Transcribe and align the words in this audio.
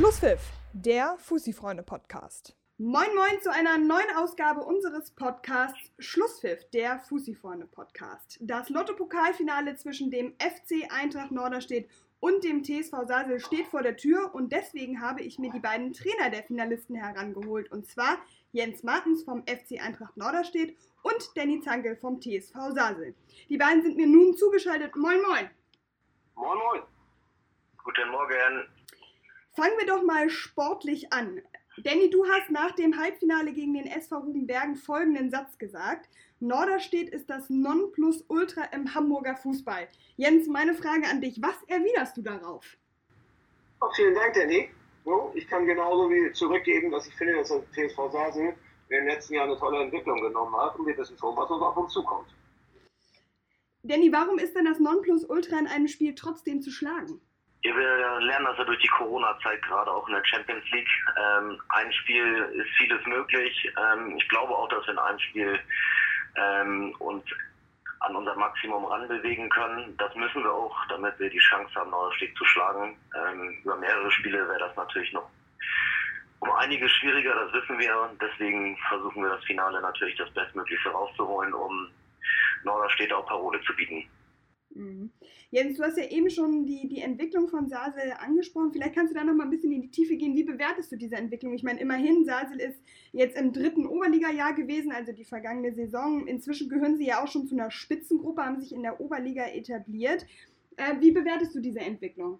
Schlusspfiff, 0.00 0.40
der 0.72 1.18
Fussi-Freunde-Podcast. 1.18 2.56
Moin 2.78 3.14
Moin 3.14 3.42
zu 3.42 3.52
einer 3.52 3.76
neuen 3.76 4.16
Ausgabe 4.16 4.62
unseres 4.62 5.10
Podcasts 5.10 5.92
Schlusspfiff, 5.98 6.70
der 6.70 7.00
Fussi-Freunde-Podcast. 7.00 8.38
Das 8.40 8.70
Lotto-Pokalfinale 8.70 9.76
zwischen 9.76 10.10
dem 10.10 10.32
FC 10.38 10.90
Eintracht 10.90 11.32
Norderstedt 11.32 11.90
und 12.18 12.42
dem 12.44 12.64
TSV 12.64 12.92
Sasel 13.06 13.40
steht 13.40 13.66
vor 13.66 13.82
der 13.82 13.98
Tür 13.98 14.34
und 14.34 14.54
deswegen 14.54 15.02
habe 15.02 15.20
ich 15.20 15.38
mir 15.38 15.52
die 15.52 15.60
beiden 15.60 15.92
Trainer 15.92 16.30
der 16.30 16.44
Finalisten 16.44 16.96
herangeholt 16.96 17.70
und 17.70 17.86
zwar 17.86 18.16
Jens 18.52 18.82
Martens 18.82 19.22
vom 19.22 19.42
FC 19.42 19.82
Eintracht 19.84 20.16
Norderstedt 20.16 20.78
und 21.02 21.36
Danny 21.36 21.60
Zankel 21.60 21.94
vom 21.94 22.22
TSV 22.22 22.54
Sasel. 22.70 23.14
Die 23.50 23.58
beiden 23.58 23.82
sind 23.82 23.98
mir 23.98 24.06
nun 24.06 24.34
zugeschaltet. 24.34 24.96
Moin 24.96 25.20
Moin! 25.20 25.50
Moin 26.36 26.58
Moin! 26.58 26.82
Guten 27.84 28.10
Morgen! 28.10 28.79
Fangen 29.52 29.78
wir 29.78 29.86
doch 29.86 30.02
mal 30.04 30.30
sportlich 30.30 31.12
an. 31.12 31.42
Danny, 31.78 32.08
du 32.08 32.24
hast 32.26 32.50
nach 32.50 32.72
dem 32.72 32.96
Halbfinale 32.96 33.52
gegen 33.52 33.74
den 33.74 33.86
SV 33.86 34.18
Rubenbergen 34.18 34.76
folgenden 34.76 35.30
Satz 35.30 35.58
gesagt. 35.58 36.08
Norderstedt 36.38 37.10
ist 37.10 37.28
das 37.28 37.50
Nonplusultra 37.50 38.64
im 38.72 38.94
Hamburger 38.94 39.36
Fußball. 39.36 39.88
Jens, 40.16 40.46
meine 40.46 40.74
Frage 40.74 41.06
an 41.08 41.20
dich. 41.20 41.42
Was 41.42 41.56
erwiderst 41.66 42.16
du 42.16 42.22
darauf? 42.22 42.64
Oh, 43.80 43.88
vielen 43.96 44.14
Dank, 44.14 44.34
Danny. 44.34 44.70
Ich 45.34 45.48
kann 45.48 45.66
genauso 45.66 46.08
wie 46.10 46.30
zurückgeben, 46.32 46.90
dass 46.92 47.06
ich 47.08 47.14
finde, 47.14 47.34
dass 47.34 47.48
der 47.48 47.62
TSV 47.72 48.12
Sasel 48.12 48.54
in 48.88 48.96
den 48.96 49.06
letzten 49.06 49.34
Jahren 49.34 49.50
eine 49.50 49.58
tolle 49.58 49.82
Entwicklung 49.82 50.20
genommen 50.20 50.54
hat 50.56 50.78
und 50.78 50.86
wir 50.86 50.96
wissen 50.96 51.16
schon, 51.18 51.36
was 51.36 51.50
uns 51.50 51.62
auf 51.62 51.76
uns 51.76 51.92
zukommt. 51.92 52.28
Danny, 53.82 54.12
warum 54.12 54.38
ist 54.38 54.54
denn 54.54 54.66
das 54.66 54.78
Nonplusultra 54.78 55.58
in 55.58 55.66
einem 55.66 55.88
Spiel 55.88 56.14
trotzdem 56.14 56.60
zu 56.60 56.70
schlagen? 56.70 57.20
Ja, 57.62 57.76
wir 57.76 58.20
lernen 58.20 58.46
das 58.46 58.58
ja 58.58 58.64
durch 58.64 58.80
die 58.80 58.88
Corona-Zeit 58.88 59.62
gerade 59.62 59.90
auch 59.90 60.08
in 60.08 60.14
der 60.14 60.24
Champions 60.24 60.64
League. 60.70 60.88
Ähm, 61.18 61.60
ein 61.68 61.92
Spiel 61.92 62.36
ist 62.54 62.70
vieles 62.78 63.04
möglich. 63.04 63.72
Ähm, 63.76 64.16
ich 64.16 64.26
glaube 64.30 64.54
auch, 64.56 64.68
dass 64.68 64.86
wir 64.86 64.94
in 64.94 64.98
einem 64.98 65.18
Spiel 65.18 65.60
ähm, 66.36 66.94
uns 67.00 67.24
an 68.00 68.16
unser 68.16 68.34
Maximum 68.34 68.86
ranbewegen 68.86 69.50
können. 69.50 69.94
Das 69.98 70.14
müssen 70.14 70.42
wir 70.42 70.52
auch, 70.52 70.74
damit 70.88 71.18
wir 71.18 71.28
die 71.28 71.38
Chance 71.38 71.74
haben, 71.74 71.90
Norderstedt 71.90 72.34
zu 72.36 72.44
schlagen. 72.46 72.96
Ähm, 73.14 73.58
über 73.62 73.76
mehrere 73.76 74.10
Spiele 74.10 74.48
wäre 74.48 74.60
das 74.60 74.76
natürlich 74.76 75.12
noch 75.12 75.28
um 76.40 76.50
einiges 76.52 76.90
schwieriger, 76.92 77.34
das 77.34 77.52
wissen 77.52 77.78
wir. 77.78 78.10
Deswegen 78.20 78.78
versuchen 78.88 79.22
wir 79.22 79.30
das 79.30 79.44
Finale 79.44 79.82
natürlich 79.82 80.16
das 80.16 80.30
Bestmögliche 80.30 80.88
rauszuholen, 80.88 81.52
um 81.52 81.90
Norderstedt 82.64 83.12
auch 83.12 83.26
Parole 83.26 83.60
zu 83.62 83.74
bieten. 83.76 84.08
Mhm. 84.74 85.10
Jens, 85.50 85.76
du 85.76 85.82
hast 85.82 85.98
ja 85.98 86.04
eben 86.04 86.30
schon 86.30 86.64
die, 86.64 86.88
die 86.88 87.00
Entwicklung 87.00 87.48
von 87.48 87.68
Sasel 87.68 88.12
angesprochen. 88.18 88.72
Vielleicht 88.72 88.94
kannst 88.94 89.12
du 89.12 89.18
da 89.18 89.24
noch 89.24 89.34
mal 89.34 89.44
ein 89.44 89.50
bisschen 89.50 89.72
in 89.72 89.82
die 89.82 89.90
Tiefe 89.90 90.16
gehen. 90.16 90.34
Wie 90.34 90.44
bewertest 90.44 90.92
du 90.92 90.96
diese 90.96 91.16
Entwicklung? 91.16 91.52
Ich 91.54 91.62
meine, 91.62 91.80
immerhin, 91.80 92.24
Sasel 92.24 92.60
ist 92.60 92.80
jetzt 93.12 93.36
im 93.36 93.52
dritten 93.52 93.86
Oberliga-Jahr 93.86 94.54
gewesen, 94.54 94.92
also 94.92 95.12
die 95.12 95.24
vergangene 95.24 95.74
Saison. 95.74 96.26
Inzwischen 96.26 96.68
gehören 96.68 96.96
sie 96.96 97.06
ja 97.06 97.22
auch 97.22 97.28
schon 97.28 97.46
zu 97.46 97.56
einer 97.56 97.70
Spitzengruppe, 97.70 98.44
haben 98.44 98.60
sich 98.60 98.72
in 98.72 98.82
der 98.82 99.00
Oberliga 99.00 99.46
etabliert. 99.46 100.24
Äh, 100.76 101.00
wie 101.00 101.10
bewertest 101.10 101.54
du 101.54 101.60
diese 101.60 101.80
Entwicklung? 101.80 102.38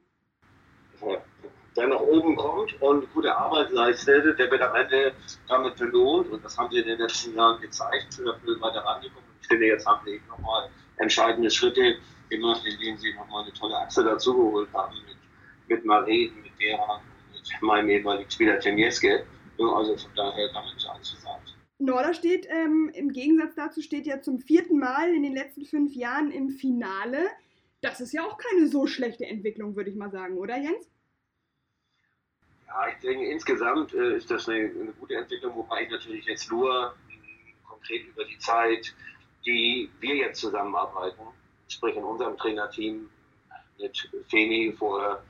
Der 1.77 1.87
nach 1.87 2.01
oben 2.01 2.37
kommt 2.37 2.81
und 2.83 3.13
gute 3.13 3.35
Arbeit 3.35 3.71
leistet, 3.71 4.39
der 4.39 4.51
wird 4.51 4.61
am 4.61 4.75
Ende 4.75 5.15
damit 5.49 5.77
belohnt. 5.77 6.31
Und 6.31 6.45
das 6.45 6.57
haben 6.59 6.71
sie 6.71 6.81
in 6.81 6.87
den 6.87 6.99
letzten 6.99 7.35
Jahren 7.35 7.61
gezeigt. 7.61 8.21
Dafür 8.25 8.61
weiter 8.61 8.81
rangekommen. 8.81 9.30
Ich 9.51 9.55
finde, 9.57 9.67
jetzt 9.67 9.85
haben 9.85 10.01
sie 10.07 10.13
eben 10.13 10.27
nochmal 10.29 10.71
entscheidende 10.99 11.51
Schritte 11.51 11.97
gemacht, 12.29 12.63
indem 12.65 12.97
sie 12.99 13.13
nochmal 13.15 13.43
eine 13.43 13.53
tolle 13.53 13.77
Achse 13.77 14.05
dazugeholt 14.05 14.73
haben 14.73 14.95
mit, 15.09 15.17
mit 15.67 15.85
Maren, 15.85 16.07
mit 16.07 16.57
Gera, 16.57 17.03
mit 17.33 17.61
meinem 17.61 17.91
ehemaligen 17.91 18.31
Spieler 18.31 18.61
Temieske. 18.61 19.27
Also 19.59 19.97
von 19.97 20.11
daher 20.15 20.53
damit 20.53 20.77
ist 20.77 20.87
alles 20.87 21.17
gesagt. 21.17 21.57
Norderstedt 21.79 22.47
ähm, 22.49 22.93
im 22.95 23.11
Gegensatz 23.11 23.57
dazu 23.57 23.83
steht 23.83 24.07
ja 24.07 24.21
zum 24.21 24.39
vierten 24.39 24.79
Mal 24.79 25.13
in 25.13 25.25
den 25.25 25.35
letzten 25.35 25.65
fünf 25.65 25.97
Jahren 25.97 26.31
im 26.31 26.51
Finale. 26.51 27.27
Das 27.81 28.01
ist 28.01 28.13
ja 28.13 28.23
auch 28.23 28.39
keine 28.39 28.69
so 28.69 28.87
schlechte 28.87 29.27
Entwicklung, 29.27 29.75
würde 29.75 29.91
ich 29.91 29.97
mal 29.97 30.13
sagen, 30.13 30.39
oder 30.39 30.59
Jens? 30.59 30.89
Ja, 32.69 32.87
ich 32.89 33.01
denke, 33.01 33.27
insgesamt 33.27 33.95
äh, 33.95 34.17
ist 34.17 34.31
das 34.31 34.49
eine, 34.49 34.71
eine, 34.71 34.93
gute 34.93 35.17
Entwicklung, 35.17 35.57
wobei 35.57 35.83
ich 35.83 35.91
natürlich 35.91 36.25
jetzt 36.27 36.49
nur 36.53 36.95
äh, 37.09 37.67
konkret 37.67 38.07
über 38.07 38.25
die 38.25 38.39
Zeit, 38.39 38.95
die 39.45 39.91
wir 40.01 40.17
jetzt 40.17 40.41
zusammenarbeiten, 40.41 41.23
sprich 41.69 41.97
in 41.97 42.05
unserem 42.05 42.37
Trainerteam 42.37 43.09
mit 43.79 44.11
Femi, 44.29 44.75
vorher 44.79 45.23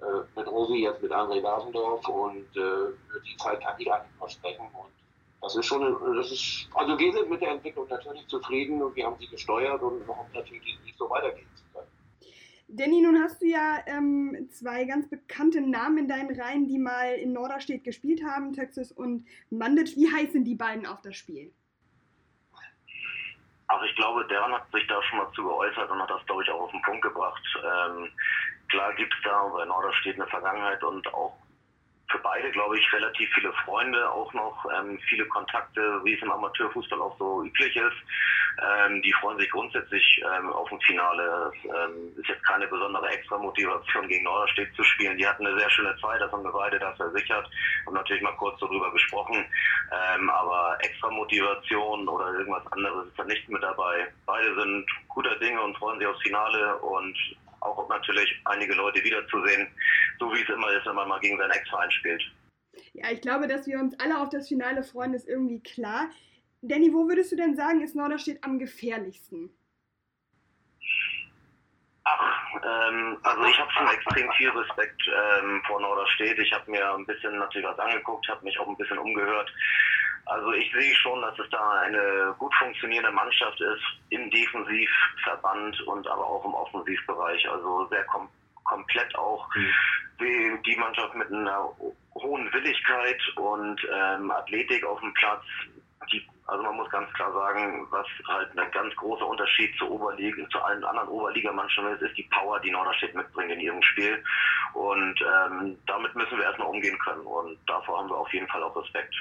äh, 0.00 0.38
mit 0.38 0.46
Rosi, 0.46 0.82
jetzt 0.82 1.02
mit 1.02 1.12
André 1.12 1.40
Lasendorf 1.40 2.06
und 2.08 2.56
äh, 2.56 2.92
die 3.24 3.36
Zeit 3.38 3.60
kann 3.62 3.74
ich 3.78 3.90
eigentlich 3.90 4.20
noch 4.20 4.28
sprechen. 4.28 4.66
Und 4.74 4.92
das 5.40 5.56
ist 5.56 5.66
schon, 5.66 5.80
das 6.16 6.30
ist, 6.32 6.68
also 6.74 6.98
wir 6.98 7.12
sind 7.12 7.30
mit 7.30 7.40
der 7.40 7.52
Entwicklung 7.52 7.86
natürlich 7.88 8.26
zufrieden 8.26 8.82
und 8.82 8.94
wir 8.94 9.06
haben 9.06 9.16
sie 9.18 9.28
gesteuert 9.28 9.82
und 9.82 10.06
hoffen 10.06 10.32
natürlich 10.34 10.78
nicht 10.84 10.98
so 10.98 11.08
weitergehen 11.08 11.48
zu 11.54 11.64
können. 11.72 11.88
Danny, 12.68 13.00
nun 13.00 13.22
hast 13.22 13.40
du 13.40 13.46
ja 13.46 13.78
ähm, 13.86 14.48
zwei 14.50 14.84
ganz 14.84 15.08
bekannte 15.08 15.60
Namen 15.60 15.98
in 15.98 16.08
deinen 16.08 16.38
Reihen, 16.38 16.66
die 16.66 16.78
mal 16.78 17.14
in 17.14 17.32
Norderstedt 17.32 17.84
gespielt 17.84 18.22
haben, 18.24 18.52
Texas 18.52 18.92
und 18.92 19.24
Mandic. 19.50 19.96
Wie 19.96 20.12
heißen 20.12 20.44
die 20.44 20.56
beiden 20.56 20.84
auf 20.84 21.00
das 21.00 21.16
Spiel? 21.16 21.52
Also 23.68 23.84
ich 23.84 23.96
glaube, 23.96 24.24
Dern 24.26 24.52
hat 24.52 24.70
sich 24.72 24.86
da 24.86 25.02
schon 25.02 25.18
mal 25.18 25.30
zu 25.32 25.42
geäußert 25.42 25.90
und 25.90 26.00
hat 26.00 26.10
das, 26.10 26.24
glaube 26.26 26.42
ich, 26.42 26.50
auch 26.50 26.62
auf 26.62 26.70
den 26.70 26.82
Punkt 26.82 27.02
gebracht. 27.02 27.42
Ähm, 27.64 28.12
klar 28.68 28.92
gibt 28.94 29.12
es 29.12 29.20
da 29.24 29.44
bei 29.48 29.64
Norderstedt 29.64 30.16
eine 30.16 30.26
Vergangenheit 30.28 30.82
und 30.84 31.06
auch 31.12 31.36
für 32.08 32.18
beide, 32.18 32.50
glaube 32.52 32.78
ich, 32.78 32.92
relativ 32.92 33.28
viele 33.34 33.52
Freunde, 33.64 34.10
auch 34.10 34.32
noch 34.32 34.64
ähm, 34.78 34.98
viele 35.08 35.26
Kontakte, 35.26 36.00
wie 36.04 36.14
es 36.14 36.22
im 36.22 36.30
Amateurfußball 36.30 37.00
auch 37.00 37.16
so 37.18 37.42
üblich 37.42 37.74
ist. 37.76 37.96
Ähm, 38.58 39.02
die 39.02 39.12
freuen 39.14 39.38
sich 39.38 39.50
grundsätzlich 39.50 40.22
ähm, 40.24 40.52
auf 40.52 40.70
ein 40.70 40.80
Finale. 40.80 41.52
Es 41.52 41.64
ähm, 41.64 42.12
ist 42.16 42.28
jetzt 42.28 42.46
keine 42.46 42.66
besondere 42.68 43.08
Extra-Motivation 43.08 44.08
gegen 44.08 44.24
Norderstedt 44.24 44.74
zu 44.74 44.84
spielen. 44.84 45.18
Die 45.18 45.26
hatten 45.26 45.46
eine 45.46 45.58
sehr 45.58 45.70
schöne 45.70 45.96
Zeit, 46.00 46.20
das 46.20 46.32
haben 46.32 46.44
wir 46.44 46.52
beide 46.52 46.78
da 46.78 46.94
versichert. 46.94 47.50
Haben 47.86 47.94
natürlich 47.94 48.22
mal 48.22 48.36
kurz 48.36 48.58
darüber 48.60 48.90
gesprochen. 48.92 49.44
Ähm, 49.92 50.30
aber 50.30 50.78
Extra-Motivation 50.80 52.08
oder 52.08 52.32
irgendwas 52.32 52.66
anderes 52.72 53.08
ist 53.08 53.18
da 53.18 53.24
nicht 53.24 53.48
mit 53.48 53.62
dabei. 53.62 54.06
Beide 54.26 54.54
sind 54.54 54.86
guter 55.08 55.34
Dinge 55.36 55.60
und 55.60 55.76
freuen 55.76 55.98
sich 55.98 56.08
aufs 56.08 56.22
Finale 56.22 56.76
und 56.78 57.16
auch 57.66 57.88
natürlich 57.88 58.40
einige 58.44 58.74
Leute 58.74 59.02
wiederzusehen, 59.02 59.68
so 60.18 60.32
wie 60.32 60.42
es 60.42 60.48
immer 60.48 60.70
ist, 60.72 60.86
wenn 60.86 60.94
man 60.94 61.08
mal 61.08 61.20
gegen 61.20 61.38
seinen 61.38 61.50
Ex-Verein 61.50 61.90
spielt. 61.90 62.22
Ja, 62.92 63.10
ich 63.10 63.20
glaube, 63.20 63.48
dass 63.48 63.66
wir 63.66 63.78
uns 63.78 63.98
alle 64.00 64.18
auf 64.20 64.28
das 64.28 64.48
Finale 64.48 64.82
freuen, 64.82 65.14
ist 65.14 65.28
irgendwie 65.28 65.62
klar. 65.62 66.08
Danny, 66.62 66.92
wo 66.92 67.08
würdest 67.08 67.32
du 67.32 67.36
denn 67.36 67.56
sagen, 67.56 67.82
ist 67.82 67.94
Norderstedt 67.94 68.42
am 68.42 68.58
gefährlichsten? 68.58 69.50
Ach, 72.04 72.54
ähm, 72.62 73.18
also 73.22 73.44
ich 73.44 73.58
habe 73.58 73.70
schon 73.72 73.88
extrem 73.88 74.30
viel 74.32 74.50
Respekt 74.50 75.02
ähm, 75.08 75.60
vor 75.66 75.80
Norderstedt. 75.80 76.38
Ich 76.38 76.52
habe 76.52 76.70
mir 76.70 76.94
ein 76.94 77.04
bisschen 77.04 77.36
natürlich 77.36 77.66
was 77.66 77.78
angeguckt, 77.78 78.28
habe 78.28 78.44
mich 78.44 78.58
auch 78.60 78.68
ein 78.68 78.76
bisschen 78.76 78.98
umgehört. 78.98 79.52
Also 80.26 80.52
ich 80.52 80.70
sehe 80.72 80.94
schon, 80.96 81.22
dass 81.22 81.38
es 81.38 81.48
da 81.50 81.70
eine 81.80 82.34
gut 82.38 82.52
funktionierende 82.56 83.12
Mannschaft 83.12 83.60
ist 83.60 83.82
im 84.10 84.28
Defensivverband 84.30 85.80
und 85.82 86.06
aber 86.08 86.26
auch 86.26 86.44
im 86.44 86.54
Offensivbereich. 86.54 87.48
Also 87.48 87.86
sehr 87.86 88.04
kom 88.04 88.28
komplett 88.64 89.14
auch 89.16 89.48
mhm. 89.54 90.60
die, 90.64 90.76
Mannschaft 90.76 91.14
mit 91.14 91.30
einer 91.30 91.70
hohen 92.14 92.52
Willigkeit 92.52 93.20
und 93.36 93.80
ähm, 93.94 94.30
Athletik 94.32 94.84
auf 94.84 94.98
dem 94.98 95.14
Platz. 95.14 95.44
Die, 96.10 96.26
also 96.48 96.64
man 96.64 96.74
muss 96.74 96.90
ganz 96.90 97.12
klar 97.12 97.32
sagen, 97.32 97.86
was 97.90 98.06
halt 98.26 98.58
ein 98.58 98.70
ganz 98.72 98.94
großer 98.96 99.24
Unterschied 99.24 99.76
zur 99.78 99.92
Oberliga, 99.92 100.48
zu 100.48 100.60
allen 100.60 100.82
anderen 100.82 101.08
Oberligamannschaften 101.08 101.94
ist, 101.94 102.02
ist 102.02 102.18
die 102.18 102.28
Power, 102.32 102.58
die 102.58 102.72
Norderstedt 102.72 103.14
mitbringt 103.14 103.52
in 103.52 103.60
ihrem 103.60 103.82
Spiel. 103.82 104.20
Und 104.74 105.20
ähm, 105.22 105.78
damit 105.86 106.14
müssen 106.16 106.36
wir 106.36 106.44
erstmal 106.44 106.68
umgehen 106.68 106.98
können. 106.98 107.22
Und 107.22 107.58
davor 107.68 107.98
haben 107.98 108.10
wir 108.10 108.16
auf 108.16 108.32
jeden 108.32 108.48
Fall 108.48 108.64
auch 108.64 108.76
Respekt. 108.76 109.14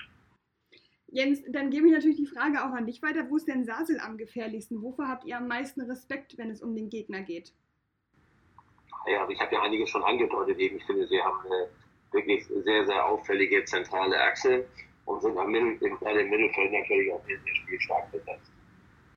Jens, 1.15 1.41
dann 1.47 1.69
gebe 1.69 1.87
ich 1.87 1.93
natürlich 1.93 2.17
die 2.17 2.25
Frage 2.25 2.61
auch 2.61 2.73
an 2.73 2.85
dich 2.85 3.01
weiter. 3.01 3.29
Wo 3.29 3.37
ist 3.37 3.47
denn 3.47 3.63
Sasel 3.63 4.01
am 4.01 4.17
gefährlichsten? 4.17 4.81
Wovor 4.81 5.07
habt 5.07 5.23
ihr 5.23 5.37
am 5.37 5.47
meisten 5.47 5.79
Respekt, 5.79 6.37
wenn 6.37 6.49
es 6.49 6.61
um 6.61 6.75
den 6.75 6.89
Gegner 6.89 7.21
geht? 7.21 7.53
Ja, 9.07 9.21
also 9.21 9.31
ich 9.31 9.39
habe 9.39 9.55
ja 9.55 9.61
einige 9.61 9.87
schon 9.87 10.03
angedeutet 10.03 10.59
eben. 10.59 10.75
Ich 10.75 10.83
finde, 10.83 11.07
sie 11.07 11.21
haben 11.21 11.39
eine 11.45 11.69
wirklich 12.11 12.45
sehr, 12.45 12.85
sehr 12.85 13.05
auffällige 13.05 13.63
zentrale 13.63 14.19
Achse 14.19 14.65
und 15.05 15.21
sind 15.21 15.37
am 15.37 15.51
Mittel, 15.51 15.77
im, 15.87 15.97
im 16.01 16.29
Mittelfeld 16.29 16.73
natürlich 16.73 17.13
auch 17.13 17.25
sehr, 17.25 17.39
sehr 17.39 17.55
spielstark 17.55 18.11
besetzt. 18.11 18.51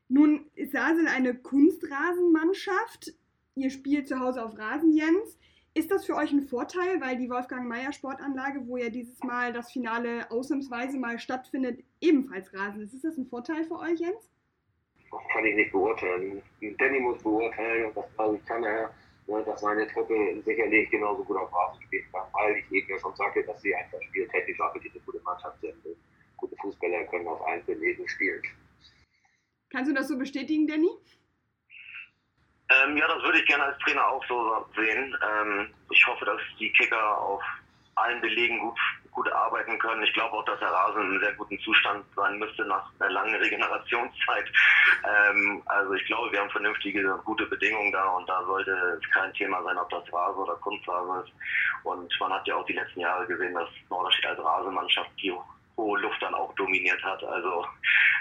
Nun 0.06 0.46
ist 0.54 0.70
Sasel 0.70 1.08
eine 1.08 1.34
Kunstrasenmannschaft. 1.34 3.12
Ihr 3.56 3.70
spielt 3.70 4.06
zu 4.06 4.20
Hause 4.20 4.44
auf 4.44 4.56
Rasen, 4.56 4.92
Jens. 4.92 5.36
Ist 5.78 5.92
das 5.92 6.06
für 6.06 6.16
euch 6.16 6.32
ein 6.32 6.42
Vorteil, 6.42 7.00
weil 7.00 7.16
die 7.16 7.30
Wolfgang 7.30 7.68
Meyer 7.68 7.92
Sportanlage, 7.92 8.66
wo 8.66 8.78
ja 8.78 8.88
dieses 8.88 9.22
Mal 9.22 9.52
das 9.52 9.70
Finale 9.70 10.28
ausnahmsweise 10.28 10.98
mal 10.98 11.20
stattfindet, 11.20 11.84
ebenfalls 12.00 12.52
Rasen 12.52 12.82
ist? 12.82 12.94
Ist 12.94 13.04
das 13.04 13.16
ein 13.16 13.28
Vorteil 13.28 13.62
für 13.62 13.78
euch, 13.78 14.00
Jens? 14.00 14.28
Das 15.08 15.20
kann 15.32 15.44
ich 15.44 15.54
nicht 15.54 15.70
beurteilen. 15.70 16.42
Danny 16.78 16.98
muss 16.98 17.22
beurteilen 17.22 17.86
und 17.86 17.96
das 17.96 18.06
kann 18.44 18.64
er. 18.64 18.92
ne, 19.28 19.44
dass 19.44 19.62
meine 19.62 19.86
Truppe 19.86 20.42
sicherlich 20.44 20.90
genauso 20.90 21.22
gut 21.22 21.36
auf 21.36 21.54
Rasen 21.54 21.80
spielen 21.84 22.06
kann, 22.10 22.26
weil 22.32 22.56
ich 22.56 22.72
eben 22.72 22.90
ja 22.90 22.98
schon 22.98 23.14
sagte, 23.14 23.44
dass 23.44 23.62
sie 23.62 23.72
einfach 23.72 24.02
spieltechnisch 24.02 24.60
auch 24.60 24.74
wirklich 24.74 24.92
eine 24.92 25.02
gute 25.04 25.20
Mannschaft 25.20 25.60
sind. 25.60 25.76
Gute 26.38 26.56
Fußballer 26.56 27.04
können 27.04 27.28
auf 27.28 27.46
allen 27.46 27.64
Belegen 27.64 28.08
spielen. 28.08 28.42
Kannst 29.70 29.92
du 29.92 29.94
das 29.94 30.08
so 30.08 30.18
bestätigen, 30.18 30.66
Danny? 30.66 30.90
Ähm, 32.84 32.96
ja, 32.96 33.06
das 33.08 33.22
würde 33.22 33.38
ich 33.38 33.46
gerne 33.46 33.64
als 33.64 33.78
Trainer 33.78 34.06
auch 34.06 34.24
so 34.26 34.66
sehen. 34.76 35.16
Ähm, 35.22 35.70
ich 35.90 36.06
hoffe, 36.06 36.24
dass 36.24 36.40
die 36.58 36.72
Kicker 36.72 37.18
auf 37.18 37.42
allen 37.94 38.20
Belegen 38.20 38.60
gut, 38.60 38.78
gut 39.12 39.32
arbeiten 39.32 39.78
können. 39.78 40.02
Ich 40.02 40.12
glaube 40.12 40.36
auch, 40.36 40.44
dass 40.44 40.58
der 40.60 40.70
Rasen 40.70 41.02
in 41.02 41.08
einem 41.08 41.20
sehr 41.20 41.32
guten 41.34 41.58
Zustand 41.60 42.04
sein 42.14 42.38
müsste 42.38 42.64
nach 42.64 42.90
einer 43.00 43.10
langen 43.10 43.34
Regenerationszeit. 43.34 44.46
Ähm, 45.04 45.62
also 45.66 45.94
ich 45.94 46.04
glaube, 46.06 46.30
wir 46.32 46.40
haben 46.40 46.50
vernünftige, 46.50 47.18
gute 47.24 47.46
Bedingungen 47.46 47.92
da 47.92 48.04
und 48.10 48.28
da 48.28 48.44
sollte 48.44 48.70
es 48.70 49.10
kein 49.10 49.32
Thema 49.34 49.62
sein, 49.64 49.76
ob 49.78 49.90
das 49.90 50.12
Rasen 50.12 50.42
oder 50.42 50.54
Kunstrasen 50.56 51.24
ist. 51.24 51.32
Und 51.84 52.12
man 52.20 52.32
hat 52.32 52.46
ja 52.46 52.56
auch 52.56 52.66
die 52.66 52.74
letzten 52.74 53.00
Jahre 53.00 53.26
gesehen, 53.26 53.54
dass 53.54 53.68
Norderstedt 53.90 54.26
als 54.26 54.44
Rasenmannschaft 54.44 55.10
die 55.20 55.34
hohe 55.76 56.00
Luft 56.00 56.22
dann 56.22 56.34
auch 56.34 56.54
dominiert 56.54 57.02
hat. 57.02 57.22
Also 57.24 57.66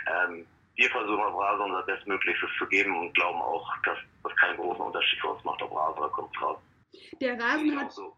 ähm, 0.08 0.46
wir 0.78 0.90
versuchen 0.90 1.20
auf 1.20 1.36
Rasen 1.36 1.66
unser 1.66 1.84
Bestmöglichstes 1.84 2.50
zu 2.58 2.68
geben 2.68 2.96
und 2.98 3.14
glauben 3.14 3.42
auch, 3.42 3.68
dass 3.84 3.98
das 4.24 4.36
keinen 4.38 4.58
großen 4.58 4.82
Unterschied 4.82 5.20
für 5.20 5.30
uns 5.30 5.44
macht, 5.44 5.62
ob 5.62 5.76
Rasen 5.76 6.00
oder 6.00 6.10
Kunstrasen. 6.10 6.62
Der 7.20 7.40
Rasen 7.40 7.80
hat, 7.80 7.92
so. 7.92 8.16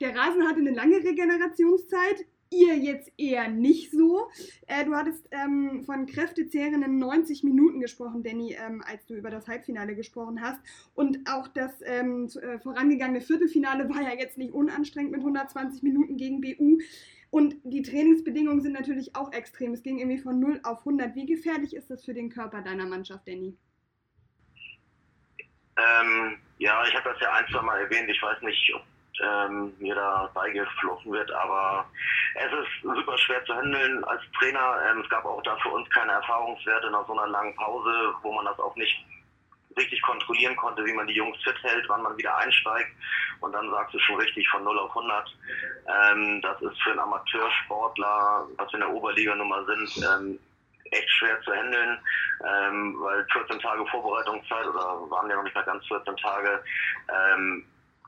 Der 0.00 0.14
Rasen 0.14 0.46
hatte 0.46 0.58
eine 0.58 0.72
lange 0.72 0.96
Regenerationszeit, 0.96 2.26
ihr 2.50 2.76
jetzt 2.76 3.12
eher 3.16 3.48
nicht 3.48 3.92
so. 3.92 4.28
Äh, 4.66 4.84
du 4.84 4.94
hattest 4.94 5.28
ähm, 5.30 5.82
von 5.84 6.06
kräftezehrenden 6.06 6.98
90 6.98 7.44
Minuten 7.44 7.80
gesprochen, 7.80 8.22
Danny, 8.22 8.56
ähm, 8.58 8.82
als 8.86 9.06
du 9.06 9.14
über 9.14 9.30
das 9.30 9.46
Halbfinale 9.46 9.94
gesprochen 9.94 10.40
hast. 10.40 10.60
Und 10.94 11.18
auch 11.28 11.48
das 11.48 11.72
ähm, 11.84 12.28
äh, 12.42 12.58
vorangegangene 12.58 13.20
Viertelfinale 13.20 13.88
war 13.88 14.02
ja 14.02 14.14
jetzt 14.18 14.38
nicht 14.38 14.52
unanstrengend 14.52 15.12
mit 15.12 15.20
120 15.20 15.82
Minuten 15.82 16.16
gegen 16.16 16.40
BU. 16.40 16.78
Und 17.34 17.56
die 17.64 17.82
Trainingsbedingungen 17.82 18.60
sind 18.60 18.74
natürlich 18.74 19.16
auch 19.16 19.32
extrem. 19.32 19.72
Es 19.72 19.82
ging 19.82 19.98
irgendwie 19.98 20.22
von 20.22 20.38
0 20.38 20.60
auf 20.62 20.78
100. 20.86 21.16
Wie 21.16 21.26
gefährlich 21.26 21.74
ist 21.74 21.90
das 21.90 22.04
für 22.04 22.14
den 22.14 22.30
Körper 22.30 22.62
deiner 22.62 22.86
Mannschaft, 22.86 23.26
Danny? 23.26 23.58
Ähm, 25.76 26.38
ja, 26.58 26.84
ich 26.86 26.94
habe 26.94 27.10
das 27.10 27.20
ja 27.20 27.32
ein, 27.32 27.44
zwei 27.50 27.62
Mal 27.62 27.80
erwähnt. 27.80 28.08
Ich 28.08 28.22
weiß 28.22 28.40
nicht, 28.40 28.72
ob 28.76 28.82
ähm, 29.20 29.74
mir 29.80 29.96
da 29.96 30.30
beigeflossen 30.32 31.10
wird. 31.10 31.28
Aber 31.32 31.90
es 32.36 32.52
ist 32.52 32.82
super 32.82 33.18
schwer 33.18 33.44
zu 33.46 33.54
handeln 33.56 34.04
als 34.04 34.22
Trainer. 34.38 34.76
Ähm, 34.88 35.00
es 35.00 35.10
gab 35.10 35.24
auch 35.24 35.42
da 35.42 35.56
für 35.56 35.70
uns 35.70 35.90
keine 35.90 36.12
Erfahrungswerte 36.12 36.88
nach 36.92 37.04
so 37.08 37.18
einer 37.18 37.26
langen 37.26 37.56
Pause, 37.56 38.14
wo 38.22 38.32
man 38.32 38.44
das 38.44 38.60
auch 38.60 38.76
nicht 38.76 39.04
richtig 39.76 40.00
kontrollieren 40.02 40.56
konnte, 40.56 40.84
wie 40.84 40.92
man 40.92 41.06
die 41.06 41.14
Jungs 41.14 41.42
fit 41.42 41.56
hält, 41.62 41.88
wann 41.88 42.02
man 42.02 42.16
wieder 42.16 42.36
einsteigt. 42.36 42.90
Und 43.40 43.52
dann 43.52 43.70
sagst 43.70 43.94
du 43.94 43.98
schon 44.00 44.16
richtig 44.16 44.48
von 44.48 44.64
0 44.64 44.78
auf 44.78 44.90
100. 44.90 45.36
Ähm, 45.86 46.40
das 46.42 46.60
ist 46.62 46.80
für 46.82 46.90
einen 46.90 47.00
Amateursportler, 47.00 48.46
was 48.56 48.68
wir 48.72 48.74
in 48.74 48.80
der 48.80 48.90
Oberliga 48.90 49.34
Nummer 49.34 49.64
sind, 49.64 49.90
ähm, 49.98 50.38
echt 50.90 51.10
schwer 51.10 51.40
zu 51.42 51.52
handeln, 51.52 51.98
ähm, 52.46 52.96
weil 53.00 53.26
14 53.32 53.58
Tage 53.58 53.86
Vorbereitungszeit 53.86 54.66
oder 54.66 55.10
waren 55.10 55.28
ja 55.28 55.36
noch 55.36 55.42
nicht 55.44 55.54
mal 55.54 55.64
ganz 55.64 55.86
14 55.86 56.16
Tage, 56.16 56.62
ähm, 57.08 57.64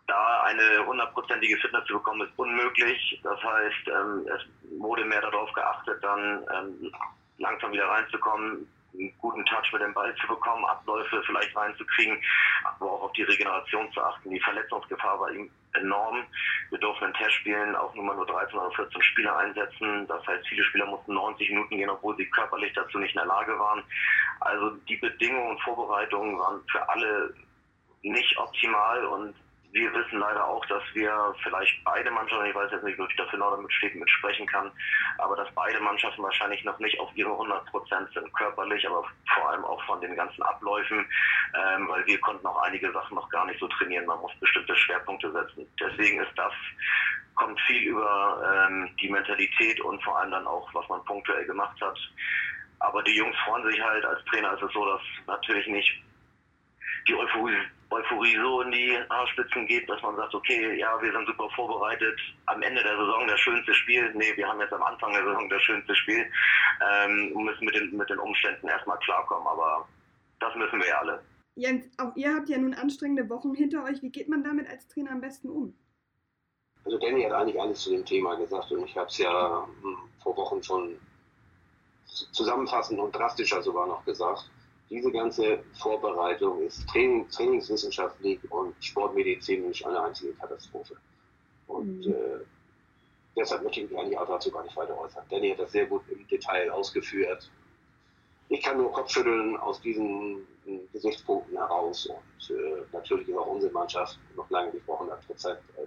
da 0.07 0.43
eine 0.43 0.87
hundertprozentige 0.87 1.57
Fitness 1.59 1.85
zu 1.87 1.95
bekommen, 1.95 2.27
ist 2.27 2.39
unmöglich. 2.39 3.21
Das 3.25 3.43
heißt, 3.43 3.89
ähm, 3.89 4.27
es 4.27 4.81
wurde 4.81 5.05
mehr 5.05 5.21
darauf 5.21 5.53
geachtet, 5.53 6.03
dann 6.03 6.47
ähm, 6.55 6.93
langsam 7.39 7.73
wieder 7.73 7.89
reinzukommen, 7.89 8.69
einen 8.99 9.19
guten 9.19 9.45
Touch 9.47 9.73
mit 9.73 9.83
dem 9.83 9.95
Ball 9.95 10.15
zu 10.17 10.27
bekommen, 10.27 10.65
Abläufe 10.65 11.23
vielleicht 11.25 11.55
reinzukriegen, 11.57 12.23
aber 12.65 12.93
auch 12.93 13.03
auf 13.03 13.13
die 13.13 13.23
Regeneration 13.23 13.91
zu 13.93 14.03
achten. 14.03 14.31
Die 14.31 14.41
Verletzungsgefahr 14.41 15.19
war 15.21 15.31
ihm 15.31 15.51
enorm. 15.75 16.25
Wir 16.71 16.79
durften 16.79 17.05
einen 17.05 17.15
Test 17.15 17.33
spielen, 17.33 17.77
auch 17.77 17.95
nur 17.95 18.05
mal 18.05 18.17
nur 18.17 18.27
13 18.27 18.59
oder 18.59 18.71
14 18.73 19.03
Spieler 19.03 19.37
einsetzen. 19.37 20.07
Das 20.07 20.27
heißt, 20.27 20.47
viele 20.49 20.65
Spieler 20.65 20.87
mussten 20.87 21.15
90 21.15 21.51
Minuten 21.51 21.77
gehen, 21.77 21.91
obwohl 21.91 22.17
sie 22.17 22.27
körperlich 22.27 22.73
dazu 22.75 22.99
nicht 22.99 23.15
in 23.15 23.21
der 23.21 23.27
Lage 23.27 23.59
waren. 23.59 23.83
Also 24.41 24.71
die 24.89 24.97
Bedingungen 24.97 25.51
und 25.51 25.61
Vorbereitungen 25.63 26.39
waren 26.39 26.61
für 26.71 26.89
alle 26.89 27.35
nicht 28.03 28.39
optimal 28.39 29.05
und 29.07 29.35
wir 29.77 29.93
wissen 29.93 30.19
leider 30.19 30.47
auch, 30.47 30.65
dass 30.67 30.83
wir 30.95 31.35
vielleicht 31.43 31.85
beide 31.85 32.11
Mannschaften, 32.11 32.47
ich 32.47 32.55
weiß 32.55 32.73
jetzt 32.73 32.85
nicht, 32.85 32.99
ob 32.99 33.11
ich 33.11 33.17
dafür 33.17 33.39
noch 33.39 33.71
steht, 33.71 33.95
mitsprechen 33.95 34.47
kann, 34.47 34.73
aber 35.19 35.37
dass 35.37 35.53
beide 35.55 35.79
Mannschaften 35.81 36.23
wahrscheinlich 36.23 36.65
noch 36.65 36.79
nicht 36.79 36.99
auf 36.99 37.11
ihre 37.15 37.31
100 37.31 37.67
Prozent 37.67 38.09
sind, 38.15 38.33
körperlich, 38.33 38.87
aber 38.89 39.05
vor 39.35 39.51
allem 39.51 39.65
auch 39.65 39.83
von 39.85 40.01
den 40.01 40.17
ganzen 40.17 40.43
Abläufen, 40.43 41.07
ähm, 41.55 41.89
weil 41.89 42.07
wir 42.07 42.19
konnten 42.21 42.47
auch 42.47 42.63
einige 42.63 42.91
Sachen 42.93 43.17
noch 43.17 43.29
gar 43.29 43.45
nicht 43.45 43.61
so 43.61 43.69
trainieren. 43.69 44.07
Man 44.07 44.21
muss 44.21 44.33
bestimmte 44.41 44.75
Schwerpunkte 44.75 45.31
setzen. 45.31 45.69
Deswegen 45.79 46.21
ist 46.21 46.33
das 46.37 46.53
kommt 47.35 47.61
viel 47.67 47.91
über 47.91 48.67
ähm, 48.71 48.89
die 48.99 49.11
Mentalität 49.11 49.79
und 49.83 50.03
vor 50.03 50.19
allem 50.19 50.31
dann 50.31 50.47
auch, 50.47 50.73
was 50.73 50.89
man 50.89 51.05
punktuell 51.05 51.45
gemacht 51.45 51.79
hat. 51.83 51.99
Aber 52.79 53.03
die 53.03 53.15
Jungs 53.15 53.37
freuen 53.45 53.71
sich 53.71 53.81
halt, 53.81 54.05
als 54.07 54.25
Trainer 54.25 54.55
ist 54.55 54.63
es 54.63 54.73
so, 54.73 54.87
dass 54.87 55.03
natürlich 55.27 55.67
nicht 55.67 56.03
die 57.09 57.15
Euphorie, 57.15 57.57
Euphorie 57.91 58.37
so 58.37 58.63
in 58.63 58.73
die 58.73 58.99
Haarspitzen 59.11 59.67
geht, 59.67 59.89
dass 59.89 60.03
man 60.03 60.17
sagt, 60.17 60.35
okay, 60.35 60.79
ja, 60.79 61.01
wir 61.01 61.13
sind 61.13 61.27
super 61.27 61.49
vorbereitet, 61.55 62.19
am 62.47 62.63
Ende 62.63 62.83
der 62.83 62.97
Saison 62.97 63.27
das 63.27 63.41
schönste 63.41 63.75
Spiel. 63.75 64.13
Nee, 64.15 64.37
wir 64.37 64.49
haben 64.49 64.61
jetzt 64.61 64.73
am 64.73 64.83
Anfang 64.83 65.13
der 65.13 65.25
Saison 65.25 65.49
das 65.49 65.63
schönste 65.63 65.95
Spiel 65.95 66.27
ähm, 66.91 67.33
und 67.35 67.45
müssen 67.45 67.65
mit 67.65 67.75
den, 67.75 67.97
mit 67.97 68.11
den 68.11 68.19
Umständen 68.19 68.69
erstmal 68.69 68.99
klarkommen, 68.99 69.47
aber 69.47 69.89
das 70.41 70.55
müssen 70.57 70.81
wir 70.81 70.89
ja 70.89 70.99
alle. 70.99 71.23
Jens, 71.55 71.89
auch 71.99 72.15
ihr 72.17 72.35
habt 72.35 72.49
ja 72.49 72.59
nun 72.59 72.75
anstrengende 72.75 73.31
Wochen 73.31 73.55
hinter 73.55 73.85
euch. 73.85 74.03
Wie 74.03 74.11
geht 74.11 74.29
man 74.29 74.45
damit 74.45 74.69
als 74.69 74.87
Trainer 74.89 75.13
am 75.13 75.21
besten 75.21 75.49
um? 75.49 75.75
Also 76.85 76.99
Danny 76.99 77.23
hat 77.23 77.33
eigentlich 77.33 77.61
alles 77.61 77.81
zu 77.81 77.91
dem 77.91 78.05
Thema 78.05 78.37
gesagt 78.37 78.71
und 78.71 78.85
ich 78.85 78.97
habe 78.97 79.07
es 79.09 79.19
ja 79.19 79.67
hm, 79.83 79.97
vor 80.23 80.37
Wochen 80.37 80.63
schon 80.63 80.97
zusammenfassend 82.07 83.01
und 83.01 83.15
drastischer 83.15 83.63
sogar 83.63 83.87
noch 83.87 84.05
gesagt 84.05 84.51
diese 84.91 85.11
ganze 85.11 85.65
Vorbereitung 85.81 86.63
ist 86.63 86.89
Training, 86.89 87.29
trainingswissenschaftlich 87.29 88.39
und 88.51 88.75
sportmedizinisch 88.81 89.85
eine 89.85 90.01
einzige 90.01 90.33
Katastrophe. 90.35 90.97
Und 91.67 92.07
mhm. 92.07 92.13
äh, 92.13 92.45
deshalb 93.37 93.65
möchte 93.65 93.81
ich 93.81 93.91
mich 93.91 93.99
eigentlich 93.99 94.19
auch 94.19 94.29
dazu 94.29 94.51
gar 94.51 94.63
nicht 94.63 94.77
weiter 94.77 94.99
äußern. 94.99 95.25
Danny 95.29 95.51
hat 95.51 95.59
das 95.59 95.73
sehr 95.73 95.87
gut 95.87 96.03
im 96.09 96.27
Detail 96.29 96.71
ausgeführt. 96.71 97.51
Ich 98.49 98.63
kann 98.63 98.77
nur 98.77 98.93
Kopfschütteln 98.93 99.57
aus 99.57 99.81
diesen 99.81 100.47
äh, 100.67 100.79
Gesichtspunkten 100.93 101.57
heraus 101.57 102.07
und 102.07 102.57
äh, 102.57 102.83
natürlich 102.93 103.29
ist 103.29 103.37
auch 103.37 103.47
unsere 103.49 103.73
Mannschaft 103.73 104.19
noch 104.37 104.49
lange 104.51 104.73
nicht 104.73 104.87
bei 104.87 104.93
100 104.93 105.27
Prozent. 105.27 105.59
Äh, 105.77 105.87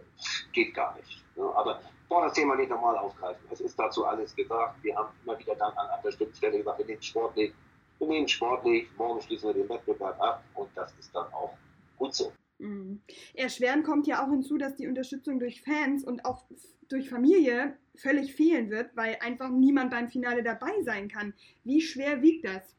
geht 0.51 0.73
gar 0.73 0.93
nicht. 0.97 1.23
Ne? 1.37 1.44
Aber 1.56 1.79
boah, 2.09 2.23
das 2.23 2.33
Thema 2.33 2.57
nicht 2.57 2.69
nochmal 2.69 2.97
aufgreifen. 2.97 3.41
Es 3.49 3.61
ist 3.61 3.79
dazu 3.79 4.06
alles 4.06 4.35
gesagt. 4.35 4.83
Wir 4.83 4.94
haben 4.97 5.07
immer 5.23 5.39
wieder 5.39 5.56
dann 5.56 5.71
an 5.71 5.87
einer 5.87 6.01
bestimmten 6.01 6.35
Stelle 6.35 6.57
gesagt, 6.57 6.79
wir 6.79 6.85
nehmen 6.85 7.01
sportlich 7.01 7.53
wir 7.99 8.07
nehmen 8.07 8.27
sportlich, 8.27 8.87
morgen 8.97 9.21
schließen 9.21 9.49
wir 9.49 9.53
den 9.53 9.69
Wettbewerb 9.69 10.19
ab 10.21 10.44
und 10.56 10.69
das 10.75 10.94
ist 10.99 11.13
dann 11.13 11.31
auch 11.33 11.57
gut 11.97 12.13
so. 12.13 12.31
Mhm. 12.59 13.01
Erschwerend 13.33 13.85
kommt 13.85 14.07
ja 14.07 14.23
auch 14.23 14.29
hinzu, 14.29 14.57
dass 14.57 14.75
die 14.75 14.87
Unterstützung 14.87 15.39
durch 15.39 15.61
Fans 15.61 16.03
und 16.03 16.25
auch 16.25 16.44
durch 16.89 17.09
Familie 17.09 17.77
völlig 17.95 18.35
fehlen 18.35 18.69
wird, 18.69 18.95
weil 18.95 19.18
einfach 19.21 19.49
niemand 19.49 19.91
beim 19.91 20.09
Finale 20.09 20.44
dabei 20.44 20.81
sein 20.81 21.07
kann. 21.07 21.33
Wie 21.63 21.81
schwer 21.81 22.21
wiegt 22.21 22.45
das? 22.45 22.75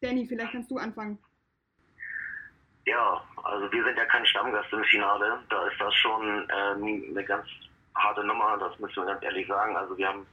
Danny, 0.00 0.26
vielleicht 0.26 0.52
kannst 0.52 0.70
du 0.70 0.78
anfangen. 0.78 1.18
Ja, 2.86 3.22
also 3.44 3.70
wir 3.70 3.84
sind 3.84 3.96
ja 3.96 4.06
kein 4.06 4.24
Stammgast 4.24 4.72
im 4.72 4.82
Finale. 4.84 5.42
Da 5.50 5.68
ist 5.68 5.78
das 5.78 5.94
schon 5.94 6.48
ähm, 6.50 7.04
eine 7.10 7.24
ganz 7.24 7.46
harte 7.94 8.24
Nummer, 8.24 8.56
das 8.58 8.78
müssen 8.78 8.96
wir 8.96 9.06
ganz 9.06 9.22
ehrlich 9.22 9.46
sagen. 9.46 9.76
Also 9.76 9.96
wir 9.98 10.08
haben 10.08 10.26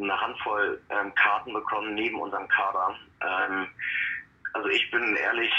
eine 0.00 0.20
Handvoll 0.20 0.80
ähm, 0.90 1.14
Karten 1.14 1.52
bekommen 1.52 1.94
neben 1.94 2.20
unserem 2.20 2.48
Kader. 2.48 2.94
Ähm, 3.20 3.68
also 4.52 4.68
ich 4.68 4.90
bin 4.90 5.16
ehrlich, 5.16 5.52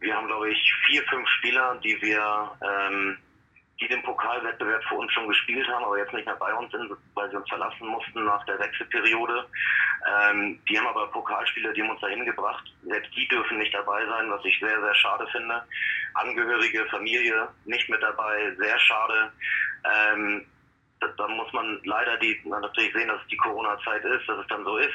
wir 0.00 0.16
haben 0.16 0.26
glaube 0.26 0.50
ich 0.50 0.74
vier, 0.86 1.02
fünf 1.04 1.28
Spieler, 1.38 1.78
die 1.82 2.00
wir, 2.00 2.50
ähm, 2.62 3.18
die 3.80 3.88
den 3.88 4.02
Pokalwettbewerb 4.02 4.82
für 4.84 4.96
uns 4.96 5.12
schon 5.12 5.28
gespielt 5.28 5.66
haben, 5.68 5.84
aber 5.84 5.98
jetzt 5.98 6.12
nicht 6.12 6.26
mehr 6.26 6.36
bei 6.36 6.52
uns 6.54 6.70
sind, 6.70 6.90
weil 7.14 7.30
sie 7.30 7.36
uns 7.36 7.48
verlassen 7.48 7.86
mussten 7.86 8.24
nach 8.24 8.44
der 8.44 8.58
Wechselperiode. 8.58 9.46
Ähm, 10.06 10.60
die 10.68 10.78
haben 10.78 10.86
aber 10.86 11.06
Pokalspieler, 11.08 11.72
die 11.72 11.82
haben 11.82 11.90
uns 11.90 12.00
dahin 12.00 12.24
gebracht. 12.24 12.64
Selbst 12.82 13.14
die 13.16 13.28
dürfen 13.28 13.58
nicht 13.58 13.74
dabei 13.74 14.04
sein, 14.06 14.30
was 14.30 14.44
ich 14.44 14.58
sehr, 14.60 14.80
sehr 14.80 14.94
schade 14.94 15.26
finde. 15.32 15.62
Angehörige, 16.14 16.86
Familie 16.86 17.48
nicht 17.64 17.88
mit 17.88 18.02
dabei, 18.02 18.54
sehr 18.58 18.78
schade. 18.78 19.32
Ähm, 19.84 20.46
da 21.16 21.28
muss 21.28 21.52
man 21.52 21.80
leider 21.84 22.16
die, 22.18 22.40
natürlich 22.44 22.92
sehen, 22.92 23.08
dass 23.08 23.20
es 23.22 23.28
die 23.28 23.36
Corona-Zeit 23.36 24.04
ist, 24.04 24.28
dass 24.28 24.38
es 24.38 24.46
dann 24.48 24.64
so 24.64 24.76
ist. 24.76 24.94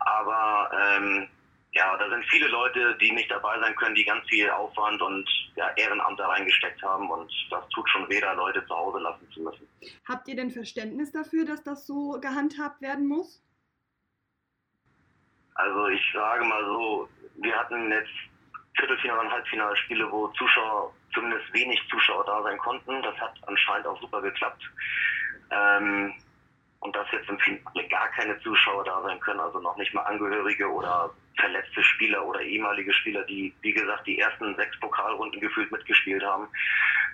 Aber 0.00 0.70
ähm, 0.72 1.28
ja, 1.72 1.96
da 1.96 2.08
sind 2.08 2.24
viele 2.26 2.48
Leute, 2.48 2.96
die 3.00 3.12
nicht 3.12 3.30
dabei 3.30 3.58
sein 3.60 3.74
können, 3.76 3.94
die 3.94 4.04
ganz 4.04 4.26
viel 4.28 4.48
Aufwand 4.50 5.00
und 5.02 5.28
ja, 5.54 5.70
Ehrenamt 5.76 6.18
da 6.18 6.28
reingesteckt 6.28 6.82
haben 6.82 7.10
und 7.10 7.30
das 7.50 7.68
tut 7.70 7.88
schon 7.90 8.08
weh, 8.08 8.20
da 8.20 8.32
Leute 8.32 8.64
zu 8.66 8.74
Hause 8.74 8.98
lassen 8.98 9.30
zu 9.32 9.42
müssen. 9.42 9.68
Habt 10.06 10.28
ihr 10.28 10.36
denn 10.36 10.50
Verständnis 10.50 11.12
dafür, 11.12 11.44
dass 11.44 11.62
das 11.62 11.86
so 11.86 12.18
gehandhabt 12.20 12.80
werden 12.80 13.06
muss? 13.06 13.42
Also 15.54 15.88
ich 15.88 16.02
sage 16.14 16.44
mal 16.44 16.64
so, 16.64 17.08
wir 17.36 17.56
hatten 17.56 17.90
jetzt 17.90 18.10
Viertelfinale- 18.78 19.20
und 19.20 19.30
Halbfinalspiele, 19.32 20.10
wo 20.10 20.28
Zuschauer, 20.28 20.94
zumindest 21.12 21.52
wenig 21.52 21.80
Zuschauer 21.90 22.24
da 22.24 22.42
sein 22.44 22.58
konnten. 22.58 23.02
Das 23.02 23.16
hat 23.16 23.34
anscheinend 23.46 23.86
auch 23.88 24.00
super 24.00 24.22
geklappt. 24.22 24.62
Ähm, 25.50 26.14
und 26.80 26.94
dass 26.94 27.10
jetzt 27.10 27.28
im 27.28 27.38
Finale 27.40 27.88
gar 27.88 28.08
keine 28.08 28.38
Zuschauer 28.40 28.84
da 28.84 29.02
sein 29.02 29.18
können, 29.20 29.40
also 29.40 29.58
noch 29.58 29.76
nicht 29.76 29.92
mal 29.94 30.02
Angehörige 30.02 30.70
oder 30.70 31.10
verletzte 31.36 31.82
Spieler 31.82 32.24
oder 32.24 32.40
ehemalige 32.40 32.92
Spieler, 32.92 33.24
die, 33.24 33.52
wie 33.62 33.72
gesagt, 33.72 34.06
die 34.06 34.18
ersten 34.18 34.54
sechs 34.56 34.78
Pokalrunden 34.80 35.40
gefühlt 35.40 35.70
mitgespielt 35.72 36.24
haben 36.24 36.48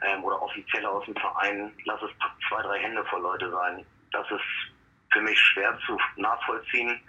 ähm, 0.02 0.22
oder 0.22 0.40
offiziell 0.42 0.84
aus 0.86 1.04
dem 1.06 1.16
Verein, 1.16 1.72
lass 1.84 2.00
es 2.02 2.10
zwei, 2.48 2.62
drei 2.62 2.78
Hände 2.78 3.04
voll 3.06 3.22
Leute 3.22 3.50
sein. 3.50 3.84
Das 4.12 4.30
ist 4.30 4.72
für 5.12 5.22
mich 5.22 5.38
schwer 5.38 5.78
zu 5.86 5.98
nachvollziehen. 6.16 7.00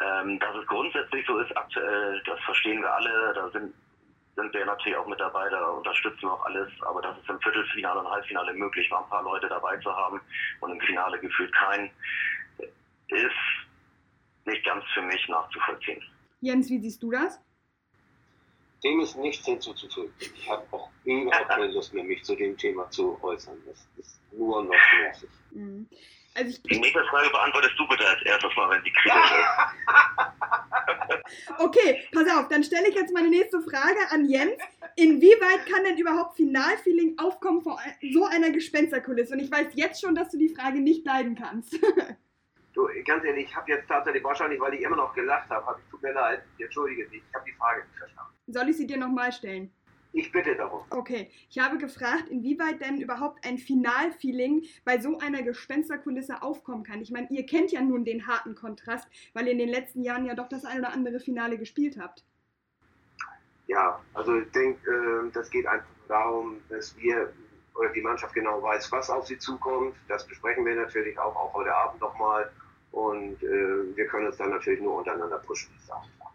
Ähm, 0.00 0.38
dass 0.38 0.54
es 0.54 0.66
grundsätzlich 0.66 1.26
so 1.26 1.38
ist 1.40 1.56
aktuell, 1.56 2.22
das 2.24 2.40
verstehen 2.40 2.80
wir 2.80 2.94
alle, 2.94 3.32
da 3.34 3.50
sind 3.50 3.74
sind 4.38 4.54
wir 4.54 4.64
natürlich 4.64 4.96
auch 4.96 5.06
mit 5.06 5.18
dabei, 5.18 5.48
da 5.50 5.64
unterstützen 5.70 6.22
wir 6.22 6.32
auch 6.32 6.44
alles. 6.44 6.70
Aber 6.82 7.02
dass 7.02 7.18
es 7.18 7.28
im 7.28 7.40
Viertelfinale 7.40 8.00
und 8.00 8.08
Halbfinale 8.08 8.54
möglich 8.54 8.88
war, 8.90 9.02
ein 9.02 9.10
paar 9.10 9.22
Leute 9.24 9.48
dabei 9.48 9.76
zu 9.78 9.90
haben 9.90 10.20
und 10.60 10.70
im 10.70 10.80
Finale 10.80 11.18
gefühlt 11.18 11.52
keinen, 11.54 11.90
ist 13.08 14.46
nicht 14.46 14.64
ganz 14.64 14.84
für 14.94 15.02
mich 15.02 15.28
nachzuvollziehen. 15.28 16.02
Jens, 16.40 16.70
wie 16.70 16.78
siehst 16.78 17.02
du 17.02 17.10
das? 17.10 17.40
Dem 18.84 19.00
ist 19.00 19.16
nichts 19.16 19.44
hinzuzufügen. 19.44 20.12
Ich 20.20 20.48
habe 20.48 20.64
auch 20.70 20.88
überhaupt 21.04 21.48
keine 21.48 21.66
Lust 21.72 21.92
mehr, 21.92 22.04
mich 22.04 22.22
zu 22.22 22.36
dem 22.36 22.56
Thema 22.56 22.88
zu 22.90 23.18
äußern. 23.20 23.56
Das 23.66 23.88
ist 23.96 24.20
nur 24.32 24.62
noch 24.62 24.70
nervig. 25.00 25.30
Mhm. 25.50 25.88
Also 26.38 26.50
ich, 26.50 26.62
die 26.62 26.78
nächste 26.78 27.02
Frage 27.06 27.30
beantwortest 27.30 27.74
du 27.76 27.88
bitte 27.88 28.06
als 28.06 28.22
erstes 28.22 28.54
mal, 28.54 28.70
wenn 28.70 28.82
sie 28.84 28.92
kritisch 28.92 29.32
ist. 29.32 29.48
okay, 31.58 32.04
pass 32.12 32.30
auf, 32.30 32.48
dann 32.48 32.62
stelle 32.62 32.88
ich 32.88 32.94
jetzt 32.94 33.12
meine 33.12 33.28
nächste 33.28 33.60
Frage 33.60 33.98
an 34.10 34.28
Jens. 34.28 34.54
Inwieweit 34.94 35.66
kann 35.66 35.82
denn 35.82 35.98
überhaupt 35.98 36.36
Finalfeeling 36.36 37.18
aufkommen 37.18 37.60
vor 37.60 37.80
so 38.12 38.24
einer 38.24 38.50
Gespensterkulisse? 38.50 39.32
Und 39.34 39.40
ich 39.40 39.50
weiß 39.50 39.68
jetzt 39.74 40.00
schon, 40.00 40.14
dass 40.14 40.30
du 40.30 40.38
die 40.38 40.48
Frage 40.48 40.78
nicht 40.78 41.04
leiden 41.04 41.34
kannst. 41.34 41.76
du, 42.72 42.88
ganz 43.04 43.24
ehrlich, 43.24 43.48
ich 43.48 43.56
habe 43.56 43.72
jetzt 43.72 43.88
tatsächlich, 43.88 44.22
wahrscheinlich, 44.22 44.60
weil 44.60 44.74
ich 44.74 44.82
immer 44.82 44.96
noch 44.96 45.12
gelacht 45.14 45.50
habe, 45.50 45.66
habe 45.66 45.80
ich, 45.84 45.90
tut 45.90 46.02
mir 46.02 46.12
leid, 46.12 46.42
entschuldige 46.58 47.08
dich, 47.08 47.22
ich 47.28 47.34
habe 47.34 47.44
die 47.46 47.56
Frage 47.56 47.82
nicht 47.82 47.98
verstanden. 47.98 48.32
Soll 48.46 48.68
ich 48.68 48.76
sie 48.76 48.86
dir 48.86 48.96
nochmal 48.96 49.32
stellen? 49.32 49.72
Ich 50.12 50.32
bitte 50.32 50.56
darum. 50.56 50.82
Okay, 50.90 51.30
ich 51.50 51.58
habe 51.58 51.78
gefragt, 51.78 52.28
inwieweit 52.28 52.80
denn 52.80 53.00
überhaupt 53.00 53.46
ein 53.46 53.58
Finalfeeling 53.58 54.64
bei 54.84 54.98
so 54.98 55.18
einer 55.18 55.42
Gespensterkulisse 55.42 56.42
aufkommen 56.42 56.82
kann. 56.82 57.02
Ich 57.02 57.10
meine, 57.10 57.28
ihr 57.30 57.44
kennt 57.44 57.72
ja 57.72 57.80
nun 57.82 58.04
den 58.04 58.26
harten 58.26 58.54
Kontrast, 58.54 59.06
weil 59.34 59.46
ihr 59.46 59.52
in 59.52 59.58
den 59.58 59.68
letzten 59.68 60.02
Jahren 60.02 60.24
ja 60.24 60.34
doch 60.34 60.48
das 60.48 60.64
ein 60.64 60.78
oder 60.78 60.92
andere 60.92 61.20
Finale 61.20 61.58
gespielt 61.58 61.98
habt. 62.00 62.24
Ja, 63.66 64.00
also 64.14 64.38
ich 64.38 64.50
denke, 64.52 64.90
äh, 64.90 65.30
das 65.32 65.50
geht 65.50 65.66
einfach 65.66 65.86
darum, 66.08 66.56
dass 66.70 66.96
wir 66.96 67.32
oder 67.74 67.90
die 67.90 68.02
Mannschaft 68.02 68.34
genau 68.34 68.60
weiß, 68.62 68.90
was 68.90 69.08
auf 69.08 69.26
sie 69.26 69.38
zukommt. 69.38 69.94
Das 70.08 70.26
besprechen 70.26 70.64
wir 70.66 70.74
natürlich 70.74 71.18
auch, 71.18 71.36
auch 71.36 71.54
heute 71.54 71.74
Abend 71.74 72.00
nochmal. 72.00 72.50
Und 72.90 73.42
äh, 73.42 73.96
wir 73.96 74.06
können 74.06 74.26
uns 74.26 74.36
dann 74.36 74.50
natürlich 74.50 74.80
nur 74.80 74.96
untereinander 74.96 75.38
pushen. 75.38 75.70
Mhm. 75.72 76.27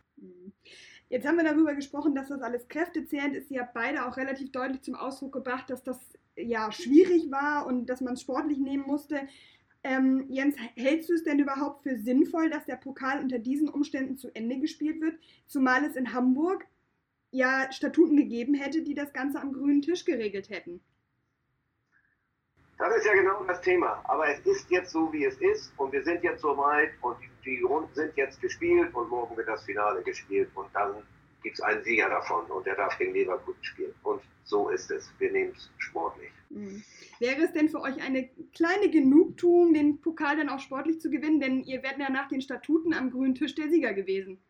Jetzt 1.14 1.28
haben 1.28 1.38
wir 1.38 1.44
darüber 1.44 1.76
gesprochen, 1.76 2.16
dass 2.16 2.30
das 2.30 2.42
alles 2.42 2.68
kräftezehrend 2.68 3.36
ist. 3.36 3.52
Ihr 3.52 3.62
habt 3.62 3.76
beide 3.76 4.08
auch 4.08 4.18
relativ 4.18 4.52
deutlich 4.52 4.82
zum 4.82 4.96
Ausdruck 4.96 5.34
gebracht, 5.34 5.70
dass 5.70 5.84
das 5.84 6.00
ja 6.36 6.72
schwierig 6.72 7.30
war 7.30 7.68
und 7.68 7.86
dass 7.86 8.02
man 8.02 8.16
es 8.16 8.22
sportlich 8.22 8.58
nehmen 8.58 8.88
musste. 8.88 9.28
Ähm, 9.84 10.26
Jens, 10.30 10.56
hältst 10.74 11.12
du 11.12 11.14
es 11.14 11.24
denn 11.24 11.38
überhaupt 11.38 11.84
für 11.84 12.00
sinnvoll, 12.00 12.50
dass 12.50 12.66
der 12.66 12.78
Pokal 12.78 13.22
unter 13.22 13.38
diesen 13.38 13.70
Umständen 13.70 14.18
zu 14.18 14.36
Ende 14.36 14.58
gespielt 14.58 15.02
wird, 15.02 15.20
zumal 15.46 15.86
es 15.86 15.96
in 15.96 16.14
Hamburg 16.16 16.66
ja 17.30 17.72
Statuten 17.72 18.18
gegeben 18.18 18.56
hätte, 18.56 18.82
die 18.82 18.96
das 18.96 19.14
Ganze 19.14 19.40
am 19.40 19.54
grünen 19.54 19.84
Tisch 19.84 20.06
geregelt 20.06 20.50
hätten? 20.50 20.82
Das 22.90 22.98
ist 22.98 23.06
ja 23.06 23.14
genau 23.14 23.44
das 23.46 23.62
Thema. 23.62 24.02
Aber 24.04 24.28
es 24.28 24.40
ist 24.46 24.70
jetzt 24.70 24.92
so, 24.92 25.12
wie 25.14 25.26
es 25.26 25.38
ist 25.38 25.72
und 25.78 25.94
wir 25.94 26.04
sind 26.04 26.24
jetzt 26.24 26.42
so 26.42 26.58
weit 26.58 26.92
und 27.02 27.18
die 27.22 27.30
die 27.46 27.62
Runden 27.62 27.94
sind 27.94 28.16
jetzt 28.16 28.42
gespielt 28.42 28.94
und 28.94 29.10
morgen 29.10 29.36
wird 29.36 29.48
das 29.48 29.64
Finale 29.64 30.02
gespielt 30.04 30.50
und 30.56 30.68
dann 30.74 30.96
gibt 31.42 31.56
es 31.56 31.62
einen 31.62 31.84
Sieger 31.84 32.10
davon 32.10 32.46
und 32.46 32.66
der 32.66 32.76
darf 32.76 32.98
gegen 32.98 33.14
Leverkusen 33.14 33.64
spielen. 33.64 33.94
Und 34.04 34.22
so 34.46 34.70
ist 34.70 34.90
es. 34.92 35.12
Wir 35.20 35.32
nehmen 35.32 35.54
es 35.56 35.70
sportlich. 35.78 36.32
Mhm. 36.50 36.84
Wäre 37.20 37.42
es 37.44 37.52
denn 37.54 37.70
für 37.70 37.82
euch 37.82 38.02
eine 38.02 38.30
kleine 38.54 38.90
Genugtuung, 38.90 39.74
den 39.74 40.00
Pokal 40.00 40.38
dann 40.38 40.50
auch 40.50 40.60
sportlich 40.60 41.02
zu 41.02 41.10
gewinnen? 41.10 41.40
Denn 41.40 41.64
ihr 41.64 41.84
werdet 41.84 42.00
ja 42.00 42.10
nach 42.10 42.30
den 42.30 42.42
Statuten 42.42 42.94
am 42.94 43.12
grünen 43.12 43.36
Tisch 43.36 43.56
der 43.56 43.70
Sieger 43.70 43.94
gewesen. 43.94 44.42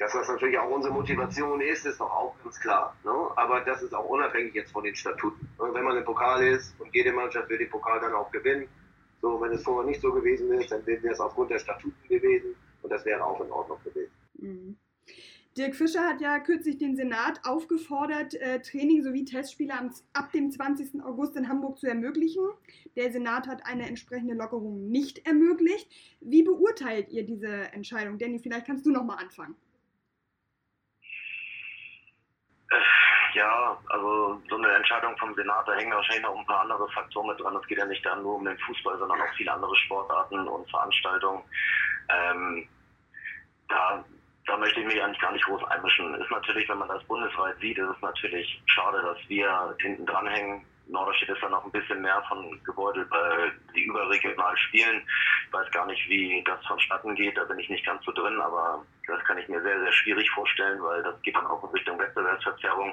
Dass 0.00 0.14
das 0.14 0.28
natürlich 0.28 0.58
auch 0.58 0.70
unsere 0.70 0.94
Motivation 0.94 1.60
ist, 1.60 1.84
ist 1.84 2.00
doch 2.00 2.10
auch 2.10 2.34
ganz 2.42 2.58
klar. 2.58 2.96
Ne? 3.04 3.12
Aber 3.36 3.60
das 3.60 3.82
ist 3.82 3.94
auch 3.94 4.08
unabhängig 4.08 4.54
jetzt 4.54 4.72
von 4.72 4.82
den 4.82 4.96
Statuten. 4.96 5.46
Wenn 5.58 5.84
man 5.84 5.94
im 5.94 6.04
Pokal 6.04 6.42
ist 6.42 6.74
und 6.80 6.88
jede 6.94 7.12
Mannschaft 7.12 7.50
will 7.50 7.58
den 7.58 7.68
Pokal 7.68 8.00
dann 8.00 8.14
auch 8.14 8.30
gewinnen, 8.32 8.66
so, 9.20 9.38
wenn 9.42 9.52
es 9.52 9.62
vorher 9.62 9.86
nicht 9.86 10.00
so 10.00 10.10
gewesen 10.10 10.50
ist, 10.54 10.72
dann 10.72 10.86
wäre 10.86 11.06
es 11.06 11.20
aufgrund 11.20 11.50
der 11.50 11.58
Statuten 11.58 12.08
gewesen 12.08 12.56
und 12.80 12.90
das 12.90 13.04
wäre 13.04 13.22
auch 13.22 13.42
in 13.42 13.52
Ordnung 13.52 13.78
gewesen. 13.84 14.10
Mhm. 14.38 14.78
Dirk 15.58 15.76
Fischer 15.76 16.06
hat 16.08 16.22
ja 16.22 16.38
kürzlich 16.38 16.78
den 16.78 16.96
Senat 16.96 17.44
aufgefordert, 17.44 18.32
äh, 18.36 18.62
Training 18.62 19.02
sowie 19.02 19.26
Testspiele 19.26 19.74
am, 19.74 19.90
ab 20.14 20.32
dem 20.32 20.50
20. 20.50 21.02
August 21.04 21.36
in 21.36 21.46
Hamburg 21.46 21.76
zu 21.76 21.86
ermöglichen. 21.86 22.48
Der 22.96 23.12
Senat 23.12 23.46
hat 23.46 23.66
eine 23.66 23.86
entsprechende 23.86 24.32
Lockerung 24.32 24.88
nicht 24.88 25.26
ermöglicht. 25.26 25.90
Wie 26.20 26.42
beurteilt 26.42 27.10
ihr 27.10 27.26
diese 27.26 27.70
Entscheidung? 27.74 28.16
Danny, 28.16 28.38
vielleicht 28.38 28.64
kannst 28.64 28.86
du 28.86 28.90
noch 28.90 29.04
mal 29.04 29.16
anfangen. 29.16 29.56
Ja, 33.34 33.78
also 33.88 34.40
so 34.48 34.56
eine 34.56 34.72
Entscheidung 34.72 35.16
vom 35.18 35.34
Senat, 35.34 35.66
da 35.68 35.74
hängen 35.74 35.92
wahrscheinlich 35.92 36.24
noch 36.24 36.36
ein 36.36 36.46
paar 36.46 36.62
andere 36.62 36.88
Faktoren 36.90 37.28
mit 37.28 37.40
dran. 37.40 37.56
Es 37.56 37.66
geht 37.68 37.78
ja 37.78 37.86
nicht 37.86 38.04
dann 38.04 38.22
nur 38.22 38.36
um 38.36 38.44
den 38.44 38.58
Fußball, 38.58 38.98
sondern 38.98 39.20
auch 39.20 39.34
viele 39.36 39.52
andere 39.52 39.76
Sportarten 39.76 40.48
und 40.48 40.68
Veranstaltungen. 40.70 41.42
Ähm, 42.08 42.68
da, 43.68 44.04
da 44.46 44.56
möchte 44.56 44.80
ich 44.80 44.86
mich 44.86 45.00
eigentlich 45.00 45.20
gar 45.20 45.32
nicht 45.32 45.44
groß 45.44 45.62
einmischen. 45.64 46.14
Ist 46.14 46.30
natürlich, 46.30 46.68
wenn 46.68 46.78
man 46.78 46.88
das 46.88 47.04
bundesweit 47.04 47.56
sieht, 47.60 47.78
ist 47.78 47.88
es 47.88 48.02
natürlich 48.02 48.60
schade, 48.66 49.00
dass 49.02 49.18
wir 49.28 49.76
hinten 49.80 50.06
dranhängen. 50.06 50.66
Norderstedt 50.90 51.30
ist 51.30 51.42
da 51.42 51.48
noch 51.48 51.64
ein 51.64 51.70
bisschen 51.70 52.02
mehr 52.02 52.22
von 52.28 52.62
gebeutelt, 52.64 53.10
weil 53.10 53.52
die 53.74 53.84
überregional 53.84 54.56
spielen. 54.56 55.02
Ich 55.46 55.52
weiß 55.52 55.70
gar 55.70 55.86
nicht, 55.86 56.08
wie 56.08 56.42
das 56.44 56.64
vonstatten 56.66 57.14
geht, 57.14 57.36
da 57.36 57.44
bin 57.44 57.58
ich 57.58 57.68
nicht 57.68 57.86
ganz 57.86 58.04
so 58.04 58.12
drin, 58.12 58.40
aber 58.40 58.84
das 59.06 59.24
kann 59.24 59.38
ich 59.38 59.48
mir 59.48 59.60
sehr, 59.62 59.78
sehr 59.80 59.92
schwierig 59.92 60.30
vorstellen, 60.30 60.82
weil 60.82 61.02
das 61.02 61.20
geht 61.22 61.34
dann 61.34 61.46
auch 61.46 61.62
in 61.64 61.70
Richtung 61.70 61.98
Wettbewerbsverzerrung. 61.98 62.92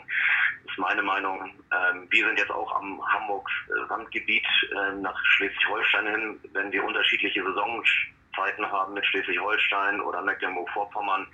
Das 0.64 0.72
ist 0.72 0.80
meine 0.80 1.02
Meinung. 1.02 1.54
Ähm, 1.72 2.08
wir 2.10 2.26
sind 2.26 2.40
jetzt 2.40 2.52
auch 2.52 2.76
am 2.76 3.02
Hamburgs 3.14 3.52
Randgebiet 3.90 4.46
äh, 4.72 4.94
nach 4.94 5.20
Schleswig-Holstein 5.26 6.08
hin, 6.08 6.40
wenn 6.54 6.72
wir 6.72 6.84
unterschiedliche 6.84 7.44
Saisonzeiten 7.44 8.72
haben 8.72 8.94
mit 8.94 9.06
Schleswig-Holstein 9.06 10.02
oder 10.02 10.22
Mecklenburg-Vorpommern, 10.22 11.28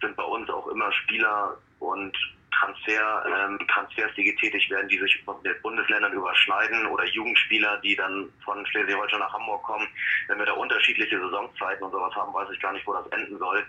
sind 0.00 0.16
bei 0.16 0.24
uns 0.24 0.48
auch 0.50 0.66
immer 0.68 0.92
Spieler 0.92 1.56
und 1.78 2.16
Transfer, 2.60 3.24
ähm, 3.26 3.58
Transfers, 3.68 4.12
die 4.16 4.24
getätigt 4.24 4.70
werden, 4.70 4.88
die 4.88 4.98
sich 4.98 5.24
mit 5.42 5.62
Bundesländern 5.62 6.12
überschneiden 6.12 6.86
oder 6.86 7.04
Jugendspieler, 7.06 7.78
die 7.78 7.96
dann 7.96 8.30
von 8.44 8.64
Schleswig-Holstein 8.66 9.20
nach 9.20 9.32
Hamburg 9.32 9.62
kommen. 9.62 9.88
Wenn 10.28 10.38
wir 10.38 10.46
da 10.46 10.52
unterschiedliche 10.52 11.18
Saisonzeiten 11.20 11.84
und 11.84 11.92
sowas 11.92 12.14
haben, 12.14 12.34
weiß 12.34 12.48
ich 12.52 12.60
gar 12.60 12.72
nicht, 12.72 12.86
wo 12.86 12.92
das 12.92 13.06
enden 13.08 13.38
soll. 13.38 13.64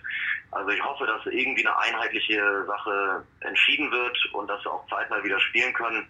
Also 0.52 0.70
ich 0.70 0.84
hoffe, 0.84 1.06
dass 1.06 1.26
irgendwie 1.26 1.66
eine 1.66 1.78
einheitliche 1.78 2.66
Sache 2.66 3.26
entschieden 3.40 3.90
wird 3.92 4.18
und 4.34 4.48
dass 4.48 4.64
wir 4.66 4.74
auch 4.74 4.88
zeitnah 4.90 5.24
wieder 5.24 5.40
spielen 5.40 5.74
können. 5.74 6.08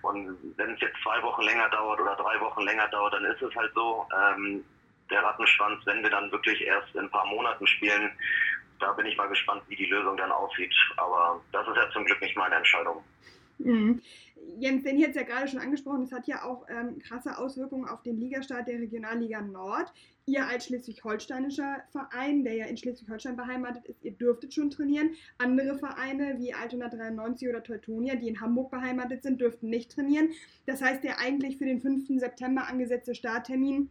Und 0.00 0.36
wenn 0.56 0.74
es 0.74 0.80
jetzt 0.80 0.96
zwei 1.02 1.22
Wochen 1.22 1.42
länger 1.42 1.68
dauert 1.68 2.00
oder 2.00 2.16
drei 2.16 2.40
Wochen 2.40 2.62
länger 2.62 2.88
dauert, 2.88 3.14
dann 3.14 3.24
ist 3.24 3.42
es 3.42 3.54
halt 3.54 3.72
so. 3.74 4.06
Ähm, 4.16 4.64
der 5.10 5.22
Rattenschwanz, 5.22 5.84
wenn 5.84 6.02
wir 6.02 6.10
dann 6.10 6.32
wirklich 6.32 6.62
erst 6.62 6.94
in 6.94 7.02
ein 7.02 7.10
paar 7.10 7.26
Monaten 7.26 7.66
spielen, 7.66 8.10
da 8.82 8.92
bin 8.92 9.06
ich 9.06 9.16
mal 9.16 9.28
gespannt, 9.28 9.62
wie 9.68 9.76
die 9.76 9.86
Lösung 9.86 10.16
dann 10.16 10.32
aussieht. 10.32 10.74
Aber 10.96 11.40
das 11.52 11.66
ist 11.68 11.76
ja 11.76 11.90
zum 11.92 12.04
Glück 12.04 12.20
nicht 12.20 12.36
meine 12.36 12.56
Entscheidung. 12.56 13.02
Mhm. 13.58 14.02
Jens, 14.58 14.82
den 14.82 14.98
jetzt 14.98 15.14
ja 15.14 15.22
gerade 15.22 15.46
schon 15.46 15.60
angesprochen, 15.60 16.02
es 16.02 16.12
hat 16.12 16.26
ja 16.26 16.44
auch 16.44 16.66
ähm, 16.68 16.98
krasse 16.98 17.38
Auswirkungen 17.38 17.88
auf 17.88 18.02
den 18.02 18.18
Ligastart 18.18 18.66
der 18.66 18.80
Regionalliga 18.80 19.40
Nord. 19.40 19.92
Ihr 20.26 20.46
als 20.46 20.66
schleswig-holsteinischer 20.66 21.82
Verein, 21.90 22.44
der 22.44 22.54
ja 22.54 22.66
in 22.66 22.76
Schleswig-Holstein 22.76 23.36
beheimatet 23.36 23.86
ist, 23.86 24.04
ihr 24.04 24.12
dürftet 24.12 24.52
schon 24.52 24.70
trainieren. 24.70 25.10
Andere 25.38 25.78
Vereine 25.78 26.36
wie 26.38 26.54
Altona 26.54 26.88
93 26.88 27.48
oder 27.48 27.62
Teutonia, 27.62 28.16
die 28.16 28.28
in 28.28 28.40
Hamburg 28.40 28.70
beheimatet 28.70 29.22
sind, 29.22 29.40
dürften 29.40 29.68
nicht 29.68 29.92
trainieren. 29.92 30.30
Das 30.66 30.82
heißt, 30.82 31.04
der 31.04 31.20
eigentlich 31.20 31.58
für 31.58 31.66
den 31.66 31.80
5. 31.80 32.20
September 32.20 32.66
angesetzte 32.68 33.14
Starttermin 33.14 33.90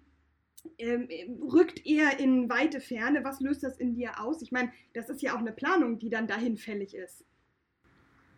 ähm, 0.77 1.07
rückt 1.41 1.85
eher 1.85 2.19
in 2.19 2.49
weite 2.49 2.81
Ferne. 2.81 3.23
Was 3.23 3.39
löst 3.39 3.63
das 3.63 3.77
in 3.77 3.95
dir 3.95 4.19
aus? 4.19 4.41
Ich 4.41 4.51
meine, 4.51 4.71
das 4.93 5.09
ist 5.09 5.21
ja 5.21 5.33
auch 5.33 5.39
eine 5.39 5.51
Planung, 5.51 5.99
die 5.99 6.09
dann 6.09 6.27
dahin 6.27 6.57
fällig 6.57 6.95
ist. 6.95 7.23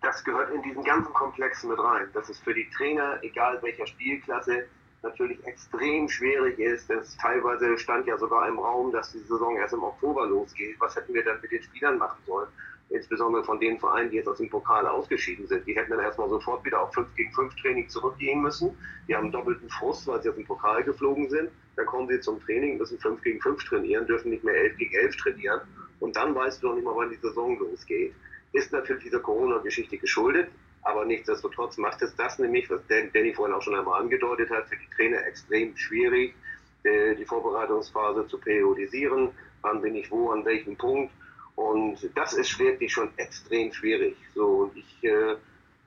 Das 0.01 0.23
gehört 0.23 0.53
in 0.53 0.61
diesen 0.63 0.83
ganzen 0.83 1.13
Komplex 1.13 1.63
mit 1.63 1.79
rein. 1.79 2.07
Dass 2.13 2.29
es 2.29 2.39
für 2.39 2.53
die 2.53 2.69
Trainer, 2.75 3.19
egal 3.21 3.61
welcher 3.61 3.87
Spielklasse, 3.87 4.65
natürlich 5.01 5.45
extrem 5.45 6.09
schwierig 6.09 6.59
ist. 6.59 6.89
Das 6.89 7.15
teilweise 7.17 7.77
stand 7.77 8.07
ja 8.07 8.17
sogar 8.17 8.47
im 8.47 8.59
Raum, 8.59 8.91
dass 8.91 9.11
die 9.11 9.19
Saison 9.19 9.57
erst 9.57 9.73
im 9.73 9.83
Oktober 9.83 10.25
losgeht. 10.25 10.75
Was 10.79 10.95
hätten 10.95 11.13
wir 11.13 11.23
dann 11.23 11.39
mit 11.41 11.51
den 11.51 11.61
Spielern 11.61 11.97
machen 11.97 12.21
sollen? 12.25 12.47
Insbesondere 12.89 13.43
von 13.43 13.59
den 13.59 13.79
Vereinen, 13.79 14.11
die 14.11 14.17
jetzt 14.17 14.27
aus 14.27 14.37
dem 14.37 14.49
Pokal 14.49 14.85
ausgeschieden 14.85 15.47
sind. 15.47 15.65
Die 15.65 15.75
hätten 15.75 15.91
dann 15.91 15.99
erstmal 15.99 16.29
sofort 16.29 16.63
wieder 16.65 16.81
auf 16.81 16.93
5 16.93 17.07
gegen 17.15 17.33
5 17.33 17.55
Training 17.55 17.89
zurückgehen 17.89 18.41
müssen. 18.41 18.77
Die 19.07 19.15
haben 19.15 19.31
doppelten 19.31 19.69
Frust, 19.69 20.05
weil 20.07 20.21
sie 20.21 20.29
aus 20.29 20.35
dem 20.35 20.45
Pokal 20.45 20.83
geflogen 20.83 21.29
sind. 21.29 21.49
Dann 21.75 21.85
kommen 21.85 22.07
sie 22.07 22.19
zum 22.19 22.39
Training, 22.41 22.77
müssen 22.77 22.99
5 22.99 23.21
gegen 23.21 23.41
5 23.41 23.63
trainieren, 23.63 24.05
dürfen 24.05 24.29
nicht 24.29 24.43
mehr 24.43 24.55
11 24.55 24.77
gegen 24.77 24.95
11 24.95 25.17
trainieren. 25.17 25.61
Und 25.99 26.15
dann 26.15 26.35
weißt 26.35 26.61
du 26.61 26.67
noch 26.67 26.75
nicht 26.75 26.85
mal, 26.85 26.95
wann 26.95 27.09
die 27.09 27.15
Saison 27.17 27.57
losgeht. 27.57 28.13
Ist 28.51 28.71
natürlich 28.71 29.03
dieser 29.03 29.19
Corona-Geschichte 29.19 29.97
geschuldet. 29.97 30.49
Aber 30.83 31.05
nichtsdestotrotz 31.05 31.77
macht 31.77 32.01
es 32.01 32.15
das 32.15 32.39
nämlich, 32.39 32.69
was 32.69 32.81
Danny 32.87 33.33
vorhin 33.33 33.55
auch 33.55 33.61
schon 33.61 33.75
einmal 33.75 34.01
angedeutet 34.01 34.49
hat, 34.49 34.67
für 34.67 34.75
die 34.75 34.95
Trainer 34.95 35.25
extrem 35.25 35.75
schwierig, 35.77 36.35
äh, 36.83 37.15
die 37.15 37.25
Vorbereitungsphase 37.25 38.27
zu 38.27 38.37
periodisieren. 38.37 39.29
Wann 39.61 39.81
bin 39.81 39.95
ich 39.95 40.11
wo, 40.11 40.31
an 40.31 40.43
welchem 40.43 40.75
Punkt? 40.75 41.13
Und 41.55 42.09
das 42.15 42.33
ist 42.33 42.57
wirklich 42.59 42.91
schon 42.91 43.11
extrem 43.17 43.71
schwierig. 43.73 44.15
So, 44.33 44.45
und 44.63 44.77
ich 44.77 45.03
äh, 45.03 45.35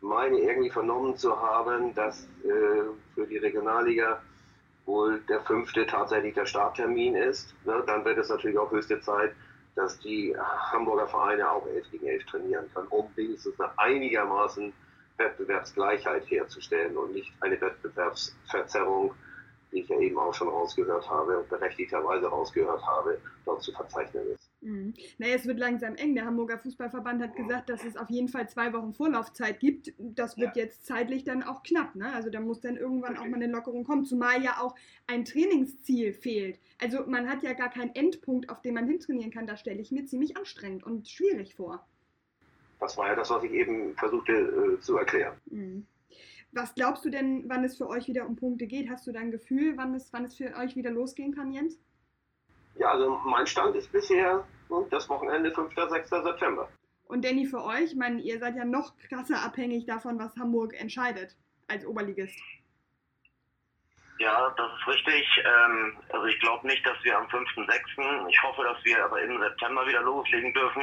meine 0.00 0.38
irgendwie 0.38 0.70
vernommen 0.70 1.16
zu 1.16 1.40
haben, 1.40 1.94
dass 1.94 2.24
äh, 2.44 2.82
für 3.14 3.26
die 3.26 3.38
Regionalliga 3.38 4.22
wohl 4.84 5.20
der 5.28 5.40
fünfte 5.40 5.86
tatsächlich 5.86 6.34
der 6.34 6.46
Starttermin 6.46 7.16
ist. 7.16 7.54
Ne? 7.64 7.82
Dann 7.86 8.04
wird 8.04 8.18
es 8.18 8.28
natürlich 8.28 8.58
auch 8.58 8.70
höchste 8.70 9.00
Zeit, 9.00 9.34
dass 9.74 9.98
die 9.98 10.34
Hamburger 10.38 11.08
Vereine 11.08 11.50
auch 11.50 11.66
11 11.66 11.90
gegen 11.90 12.06
11 12.06 12.24
trainieren 12.26 12.70
können, 12.72 12.86
um 12.88 13.10
wenigstens 13.16 13.54
einigermaßen 13.76 14.72
Wettbewerbsgleichheit 15.18 16.30
herzustellen 16.30 16.96
und 16.96 17.12
nicht 17.12 17.32
eine 17.40 17.60
Wettbewerbsverzerrung 17.60 19.12
die 19.72 19.80
ich 19.80 19.88
ja 19.88 19.98
eben 19.98 20.18
auch 20.18 20.32
schon 20.32 20.48
rausgehört 20.48 21.08
habe 21.08 21.38
und 21.38 21.48
berechtigterweise 21.48 22.26
rausgehört 22.26 22.84
habe, 22.86 23.18
dort 23.44 23.62
zu 23.62 23.72
verzeichnen 23.72 24.26
ist. 24.32 24.45
Mhm. 24.60 24.94
Naja, 25.18 25.34
es 25.34 25.46
wird 25.46 25.58
langsam 25.58 25.94
eng. 25.96 26.14
Der 26.14 26.24
Hamburger 26.24 26.58
Fußballverband 26.58 27.22
hat 27.22 27.36
gesagt, 27.36 27.68
dass 27.68 27.84
es 27.84 27.96
auf 27.96 28.10
jeden 28.10 28.28
Fall 28.28 28.48
zwei 28.48 28.72
Wochen 28.72 28.92
Vorlaufzeit 28.92 29.60
gibt. 29.60 29.92
Das 29.98 30.38
wird 30.38 30.56
ja. 30.56 30.64
jetzt 30.64 30.86
zeitlich 30.86 31.24
dann 31.24 31.42
auch 31.42 31.62
knapp. 31.62 31.94
Ne? 31.94 32.12
Also 32.12 32.30
da 32.30 32.40
muss 32.40 32.60
dann 32.60 32.76
irgendwann 32.76 33.16
okay. 33.16 33.20
auch 33.20 33.30
mal 33.30 33.36
eine 33.36 33.52
Lockerung 33.52 33.84
kommen, 33.84 34.04
zumal 34.04 34.42
ja 34.42 34.60
auch 34.60 34.74
ein 35.06 35.24
Trainingsziel 35.24 36.12
fehlt. 36.12 36.58
Also 36.80 37.06
man 37.06 37.28
hat 37.28 37.42
ja 37.42 37.52
gar 37.52 37.70
keinen 37.70 37.94
Endpunkt, 37.94 38.48
auf 38.50 38.62
den 38.62 38.74
man 38.74 38.88
hintrainieren 38.88 39.30
kann. 39.30 39.46
Da 39.46 39.56
stelle 39.56 39.80
ich 39.80 39.92
mir 39.92 40.06
ziemlich 40.06 40.36
anstrengend 40.36 40.84
und 40.84 41.08
schwierig 41.08 41.54
vor. 41.54 41.86
Das 42.80 42.96
war 42.98 43.08
ja 43.08 43.14
das, 43.14 43.30
was 43.30 43.42
ich 43.44 43.52
eben 43.52 43.94
versuchte 43.94 44.32
äh, 44.32 44.80
zu 44.80 44.96
erklären. 44.96 45.36
Mhm. 45.46 45.86
Was 46.52 46.74
glaubst 46.74 47.04
du 47.04 47.10
denn, 47.10 47.44
wann 47.48 47.64
es 47.64 47.76
für 47.76 47.88
euch 47.88 48.08
wieder 48.08 48.26
um 48.26 48.36
Punkte 48.36 48.66
geht? 48.66 48.88
Hast 48.88 49.06
du 49.06 49.12
da 49.12 49.20
ein 49.20 49.30
Gefühl, 49.30 49.76
wann 49.76 49.94
es, 49.94 50.12
wann 50.12 50.24
es 50.24 50.36
für 50.36 50.54
euch 50.56 50.74
wieder 50.74 50.90
losgehen 50.90 51.34
kann, 51.34 51.52
Jens? 51.52 51.78
Ja, 52.78 52.92
also 52.92 53.20
mein 53.24 53.46
Stand 53.46 53.74
ist 53.76 53.90
bisher 53.90 54.44
das 54.90 55.08
Wochenende 55.08 55.50
5. 55.50 55.72
6. 55.74 56.08
September. 56.08 56.68
Und 57.08 57.24
Danny, 57.24 57.46
für 57.46 57.62
euch, 57.62 57.92
ich 57.92 57.94
meine, 57.94 58.20
ihr 58.20 58.38
seid 58.38 58.56
ja 58.56 58.64
noch 58.64 58.92
krasser 59.08 59.42
abhängig 59.42 59.86
davon, 59.86 60.18
was 60.18 60.36
Hamburg 60.36 60.78
entscheidet 60.78 61.36
als 61.68 61.86
Oberligist. 61.86 62.38
Ja, 64.18 64.52
das 64.56 64.70
ist 64.72 64.88
richtig. 64.88 65.26
Ähm, 65.44 65.96
also 66.10 66.26
ich 66.26 66.40
glaube 66.40 66.66
nicht, 66.66 66.84
dass 66.86 66.96
wir 67.04 67.16
am 67.16 67.26
5.6., 67.26 68.28
ich 68.28 68.42
hoffe, 68.42 68.62
dass 68.64 68.82
wir 68.84 69.04
aber 69.04 69.20
im 69.22 69.38
September 69.38 69.86
wieder 69.86 70.02
loslegen 70.02 70.52
dürfen. 70.52 70.82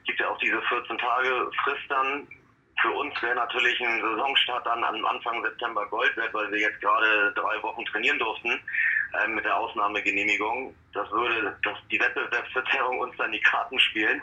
Es 0.00 0.04
gibt 0.04 0.20
ja 0.20 0.28
auch 0.28 0.38
diese 0.38 0.60
14 0.62 0.98
Tage 0.98 1.50
Frist 1.64 1.84
dann, 1.88 2.28
für 2.80 2.90
uns 2.92 3.22
wäre 3.22 3.34
natürlich 3.34 3.78
ein 3.80 4.00
Saisonstart 4.00 4.66
dann 4.66 4.84
am 4.84 5.04
Anfang 5.04 5.42
September 5.42 5.86
Gold 5.86 6.16
wert, 6.16 6.32
weil 6.32 6.50
wir 6.50 6.60
jetzt 6.60 6.80
gerade 6.80 7.32
drei 7.34 7.62
Wochen 7.62 7.84
trainieren 7.86 8.18
durften 8.18 8.60
äh, 9.12 9.28
mit 9.28 9.44
der 9.44 9.56
Ausnahmegenehmigung. 9.56 10.74
Das 10.92 11.10
würde 11.10 11.56
dass 11.62 11.76
die 11.90 12.00
Wettbewerbsverzerrung 12.00 12.98
uns 12.98 13.16
dann 13.16 13.32
die 13.32 13.40
Karten 13.40 13.78
spielen. 13.78 14.20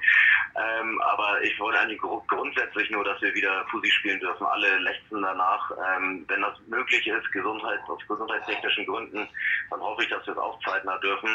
Ähm, 0.56 1.01
aber 1.01 1.41
ich 1.41 1.58
wollte 1.60 1.79
eigentlich 1.79 2.00
grundsätzlich 2.00 2.89
nur, 2.89 3.03
dass 3.03 3.22
wir 3.22 3.34
wieder 3.34 3.65
Fusi 3.72 3.89
spielen 3.91 4.20
dürfen. 4.20 4.46
Alle 4.46 4.77
lechzen 4.79 5.22
danach. 5.22 5.72
Ähm, 5.96 6.25
wenn 6.27 6.41
das 6.41 6.60
möglich 6.67 7.08
ist, 7.08 7.32
Gesundheit, 7.32 7.79
aus 7.88 8.06
gesundheitstechnischen 8.08 8.86
Gründen, 8.86 9.27
dann 9.69 9.80
hoffe 9.80 10.04
ich, 10.04 10.10
dass 10.10 10.26
wir 10.26 10.34
es 10.34 10.39
auch 10.39 10.60
zeitnah 10.63 10.97
dürfen. 10.97 11.30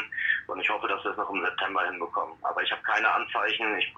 Und 0.47 0.59
ich 0.59 0.69
hoffe, 0.69 0.87
dass 0.87 1.03
wir 1.03 1.11
es 1.11 1.17
noch 1.17 1.29
im 1.29 1.41
September 1.41 1.85
hinbekommen. 1.85 2.35
Aber 2.43 2.61
ich 2.61 2.71
habe 2.71 2.81
keine 2.83 3.11
Anzeichen. 3.11 3.77
Ich 3.77 3.93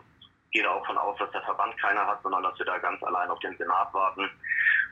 gehe 0.52 0.70
auch 0.72 0.80
davon 0.80 0.98
aus, 0.98 1.18
dass 1.18 1.32
der 1.32 1.42
Verband 1.42 1.78
keiner 1.78 2.08
hat, 2.08 2.22
sondern 2.24 2.44
dass 2.44 2.58
wir 2.58 2.66
da 2.66 2.78
ganz 2.78 3.04
allein 3.04 3.30
auf 3.30 3.40
den 3.40 3.58
Senat 3.58 3.94
warten 3.94 4.30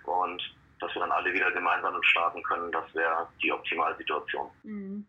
und 0.03 0.55
dass 0.83 0.93
wir 0.95 0.99
dann 1.01 1.11
alle 1.11 1.33
wieder 1.33 1.51
gemeinsam 1.51 2.01
starten 2.03 2.43
können. 2.43 2.71
Das 2.71 2.93
wäre 2.93 3.27
die 3.41 3.51
Optimalsituation. 3.51 4.47
Mhm. 4.63 5.05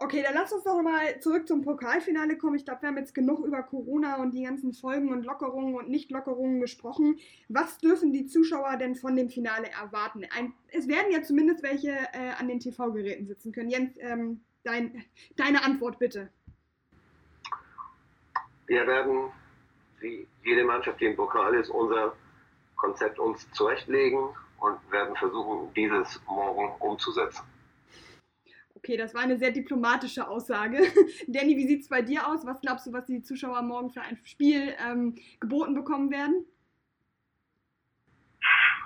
Okay, 0.00 0.22
dann 0.22 0.34
lass 0.34 0.52
uns 0.52 0.62
doch 0.62 0.80
mal 0.80 1.18
zurück 1.18 1.48
zum 1.48 1.62
Pokalfinale 1.62 2.38
kommen. 2.38 2.54
Ich 2.54 2.64
glaube, 2.64 2.82
wir 2.82 2.88
haben 2.88 2.98
jetzt 2.98 3.16
genug 3.16 3.44
über 3.44 3.64
Corona 3.64 4.16
und 4.22 4.32
die 4.32 4.44
ganzen 4.44 4.72
Folgen 4.72 5.12
und 5.12 5.24
Lockerungen 5.24 5.74
und 5.74 5.88
Nichtlockerungen 5.88 6.60
gesprochen. 6.60 7.18
Was 7.48 7.78
dürfen 7.78 8.12
die 8.12 8.26
Zuschauer 8.26 8.76
denn 8.76 8.94
von 8.94 9.16
dem 9.16 9.28
Finale 9.28 9.68
erwarten? 9.70 10.24
Ein, 10.36 10.52
es 10.68 10.86
werden 10.86 11.10
ja 11.10 11.22
zumindest 11.22 11.64
welche 11.64 11.90
äh, 11.90 12.30
an 12.38 12.46
den 12.46 12.60
TV-Geräten 12.60 13.26
sitzen 13.26 13.50
können. 13.50 13.70
Jens, 13.70 13.96
ähm, 13.98 14.40
dein, 14.62 15.04
deine 15.36 15.64
Antwort 15.64 15.98
bitte. 15.98 16.30
Wir 18.68 18.86
werden 18.86 19.32
wie 19.98 20.28
jede 20.44 20.62
Mannschaft, 20.62 21.00
die 21.00 21.06
im 21.06 21.16
Pokal 21.16 21.54
ist, 21.54 21.70
unser 21.70 22.14
Konzept 22.76 23.18
uns 23.18 23.50
zurechtlegen 23.50 24.28
und 24.58 24.92
werden 24.92 25.14
versuchen, 25.16 25.72
dieses 25.74 26.20
morgen 26.26 26.70
umzusetzen. 26.80 27.44
Okay, 28.74 28.96
das 28.96 29.12
war 29.12 29.22
eine 29.22 29.36
sehr 29.38 29.50
diplomatische 29.50 30.28
Aussage. 30.28 30.78
Danny, 31.26 31.56
wie 31.56 31.66
sieht 31.66 31.82
es 31.82 31.88
bei 31.88 32.00
dir 32.00 32.28
aus? 32.28 32.46
Was 32.46 32.60
glaubst 32.60 32.86
du, 32.86 32.92
was 32.92 33.06
die 33.06 33.22
Zuschauer 33.22 33.62
morgen 33.62 33.90
für 33.90 34.02
ein 34.02 34.18
Spiel 34.24 34.74
ähm, 34.86 35.16
geboten 35.40 35.74
bekommen 35.74 36.10
werden? 36.10 36.46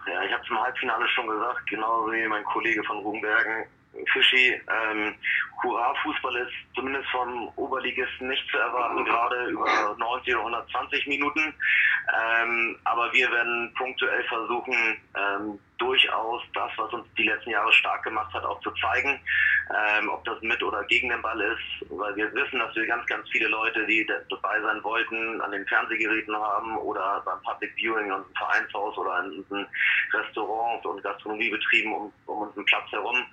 Ja, 0.07 0.25
ich 0.25 0.33
habe 0.33 0.43
es 0.43 0.51
im 0.51 0.61
Halbfinale 0.61 1.07
schon 1.09 1.29
gesagt, 1.29 1.69
genauso 1.69 2.11
wie 2.11 2.27
mein 2.27 2.45
Kollege 2.45 2.83
von 2.85 2.99
Rugenbergen. 2.99 3.67
Fischi, 4.13 4.61
ähm, 4.69 5.15
Hurra-Fußball 5.63 6.37
ist 6.37 6.53
zumindest 6.75 7.09
vom 7.11 7.49
Oberligisten 7.57 8.29
nicht 8.29 8.49
zu 8.51 8.59
erwarten, 8.59 9.05
gerade 9.05 9.47
über 9.47 9.95
90 9.99 10.35
oder 10.35 10.45
120 10.45 11.07
Minuten. 11.07 11.55
Ähm, 12.13 12.79
aber 12.85 13.13
wir 13.13 13.31
werden 13.31 13.73
punktuell 13.77 14.25
versuchen, 14.25 14.75
ähm, 15.17 15.59
durchaus 15.83 16.43
das, 16.55 16.71
was 16.77 16.93
uns 16.93 17.07
die 17.19 17.25
letzten 17.25 17.51
Jahre 17.51 17.73
stark 17.73 18.05
gemacht 18.05 18.33
hat, 18.33 18.45
auch 18.45 18.61
zu 18.61 18.71
zeigen. 18.73 19.21
Ähm, 19.71 20.09
ob 20.11 20.25
das 20.25 20.41
mit 20.43 20.63
oder 20.63 20.85
gegen 20.85 21.09
den 21.09 21.23
Ball 21.23 21.41
ist, 21.41 21.91
weil 21.91 22.15
wir 22.15 22.33
wissen, 22.35 22.59
dass 22.59 22.75
wir 22.77 22.87
ganz, 22.87 23.05
ganz 23.07 23.29
viele 23.31 23.49
Leute, 23.49 23.85
die 23.87 24.07
dabei 24.29 24.61
sein 24.61 24.83
wollten, 24.85 25.41
an 25.41 25.51
den 25.51 25.67
Fernsehgeräten 25.67 26.37
haben 26.37 26.77
oder 26.79 27.23
beim 27.25 27.41
Public 27.43 27.75
Viewing 27.75 28.13
und 28.13 28.27
im 28.29 28.35
Vereinshaus 28.37 28.97
oder 28.97 29.25
in 29.25 29.39
unseren 29.39 29.67
Restaurants 30.13 30.87
und 30.87 31.03
Gastronomiebetrieben 31.03 31.93
um, 31.93 32.13
um 32.27 32.39
unseren 32.43 32.65
Platz 32.67 32.91
herum. 32.93 33.25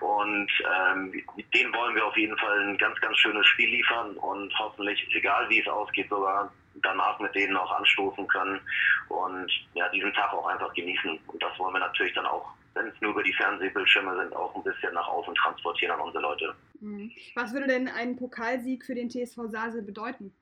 Und 0.00 0.50
ähm, 0.76 1.12
denen 1.54 1.74
wollen 1.74 1.94
wir 1.94 2.04
auf 2.04 2.16
jeden 2.16 2.36
Fall 2.38 2.60
ein 2.60 2.78
ganz, 2.78 3.00
ganz 3.00 3.16
schönes 3.18 3.46
Spiel 3.46 3.70
liefern 3.70 4.16
und 4.16 4.52
hoffentlich, 4.58 5.06
egal 5.14 5.48
wie 5.48 5.60
es 5.60 5.68
ausgeht, 5.68 6.08
sogar 6.10 6.52
danach 6.82 7.18
mit 7.20 7.34
denen 7.34 7.56
auch 7.56 7.70
anstoßen 7.70 8.26
können 8.28 8.60
und 9.08 9.50
ja, 9.74 9.88
diesen 9.90 10.12
Tag 10.14 10.32
auch 10.32 10.46
einfach 10.46 10.72
genießen. 10.74 11.18
Und 11.26 11.42
das 11.42 11.58
wollen 11.58 11.74
wir 11.74 11.80
natürlich 11.80 12.14
dann 12.14 12.26
auch, 12.26 12.52
wenn 12.74 12.88
es 12.88 13.00
nur 13.00 13.12
über 13.12 13.22
die 13.22 13.32
Fernsehbildschirme 13.34 14.16
sind, 14.16 14.34
auch 14.34 14.54
ein 14.54 14.62
bisschen 14.62 14.92
nach 14.94 15.06
außen 15.08 15.34
transportieren 15.34 15.92
an 15.92 16.00
unsere 16.00 16.22
Leute. 16.22 16.54
Mhm. 16.80 17.10
Was 17.34 17.52
würde 17.52 17.66
denn 17.66 17.88
ein 17.88 18.16
Pokalsieg 18.16 18.84
für 18.84 18.94
den 18.94 19.08
TSV 19.08 19.38
Sasel 19.46 19.82
bedeuten? 19.82 20.34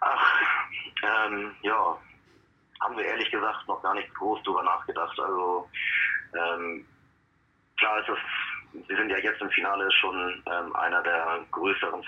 Ach, 0.00 0.42
ähm, 1.02 1.54
ja, 1.62 1.98
haben 2.80 2.96
wir 2.96 3.04
ehrlich 3.04 3.30
gesagt 3.30 3.66
noch 3.66 3.82
gar 3.82 3.94
nicht 3.94 4.12
groß 4.14 4.42
drüber 4.42 4.62
nachgedacht. 4.62 5.18
Also 5.18 5.68
ähm, 6.34 6.86
klar 7.78 8.00
ist 8.00 8.08
es, 8.10 8.86
wir 8.86 8.96
sind 8.96 9.10
ja 9.10 9.18
jetzt 9.18 9.40
im 9.40 9.50
Finale 9.50 9.90
schon 9.92 10.42
ähm, 10.46 10.76
einer 10.76 11.02
der 11.02 11.44
größeren 11.50 12.02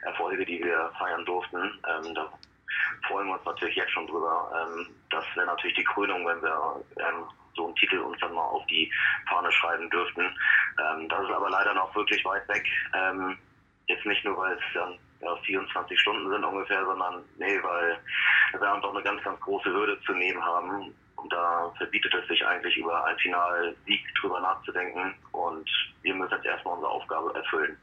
Vereinserfolge, 0.00 0.44
die 0.44 0.62
wir 0.62 0.90
feiern 0.98 1.24
durften. 1.24 1.58
Ähm, 1.58 2.14
da 2.14 2.32
freuen 3.08 3.28
wir 3.28 3.34
uns 3.34 3.44
natürlich 3.44 3.76
jetzt 3.76 3.92
schon 3.92 4.06
drüber. 4.06 4.50
Ähm, 4.54 4.88
das 5.10 5.24
wäre 5.34 5.46
natürlich 5.46 5.76
die 5.76 5.84
Krönung, 5.84 6.26
wenn 6.26 6.42
wir 6.42 6.84
ähm, 6.98 7.24
so 7.54 7.66
einen 7.66 7.76
Titel 7.76 7.98
uns 7.98 8.18
dann 8.20 8.34
mal 8.34 8.44
auf 8.44 8.66
die 8.66 8.90
Fahne 9.28 9.50
schreiben 9.52 9.90
dürften. 9.90 10.22
Ähm, 10.22 11.08
das 11.08 11.24
ist 11.24 11.30
aber 11.30 11.50
leider 11.50 11.74
noch 11.74 11.94
wirklich 11.94 12.24
weit 12.24 12.46
weg. 12.48 12.66
Ähm, 12.94 13.36
jetzt 13.88 14.06
nicht 14.06 14.24
nur, 14.24 14.36
weil 14.38 14.52
es 14.54 14.62
dann 14.74 14.98
ja, 15.20 15.36
24 15.36 16.00
Stunden 16.00 16.30
sind 16.30 16.44
ungefähr, 16.44 16.84
sondern 16.84 17.24
nee, 17.36 17.62
weil 17.62 17.98
wir 18.52 18.60
dann 18.60 18.80
doch 18.80 18.94
eine 18.94 19.02
ganz, 19.02 19.22
ganz 19.22 19.40
große 19.40 19.70
Hürde 19.70 20.00
zu 20.02 20.12
nehmen 20.12 20.42
haben. 20.42 20.94
Und 21.16 21.32
da 21.32 21.70
verbietet 21.76 22.14
es 22.14 22.26
sich 22.28 22.46
eigentlich 22.46 22.76
über 22.78 23.04
einen 23.04 23.18
Finalsieg 23.18 24.00
drüber 24.20 24.40
nachzudenken. 24.40 25.14
Und 25.32 25.68
wir 26.02 26.14
müssen 26.14 26.32
jetzt 26.32 26.46
erstmal 26.46 26.74
unsere 26.74 26.92
Aufgabe 26.92 27.34
erfüllen. 27.34 27.76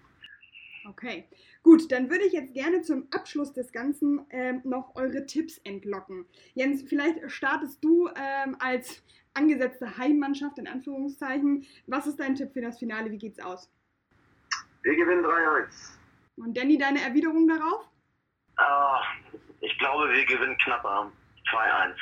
Okay, 0.87 1.27
gut, 1.67 1.91
dann 1.91 2.09
würde 2.09 2.23
ich 2.23 2.31
jetzt 2.31 2.53
gerne 2.53 2.81
zum 2.81 3.09
Abschluss 3.11 3.51
des 3.51 3.73
Ganzen 3.73 4.25
ähm, 4.29 4.61
noch 4.63 4.95
eure 4.95 5.25
Tipps 5.25 5.57
entlocken. 5.65 6.25
Jens, 6.53 6.81
vielleicht 6.87 7.29
startest 7.29 7.83
du 7.83 8.07
ähm, 8.15 8.55
als 8.59 9.03
angesetzte 9.33 9.97
Heimmannschaft 9.97 10.57
in 10.59 10.67
Anführungszeichen. 10.67 11.67
Was 11.85 12.07
ist 12.07 12.21
dein 12.21 12.35
Tipp 12.35 12.53
für 12.53 12.61
das 12.61 12.79
Finale? 12.79 13.11
Wie 13.11 13.17
geht's 13.17 13.41
aus? 13.41 13.69
Wir 14.83 14.95
gewinnen 14.95 15.25
3-1. 15.25 15.97
Und 16.37 16.55
Danny, 16.55 16.77
deine 16.77 17.01
Erwiderung 17.01 17.45
darauf? 17.49 17.85
Uh, 18.57 19.27
ich 19.59 19.77
glaube, 19.77 20.09
wir 20.09 20.25
gewinnen 20.25 20.57
knapper. 20.59 21.11
2-1. 21.51 21.95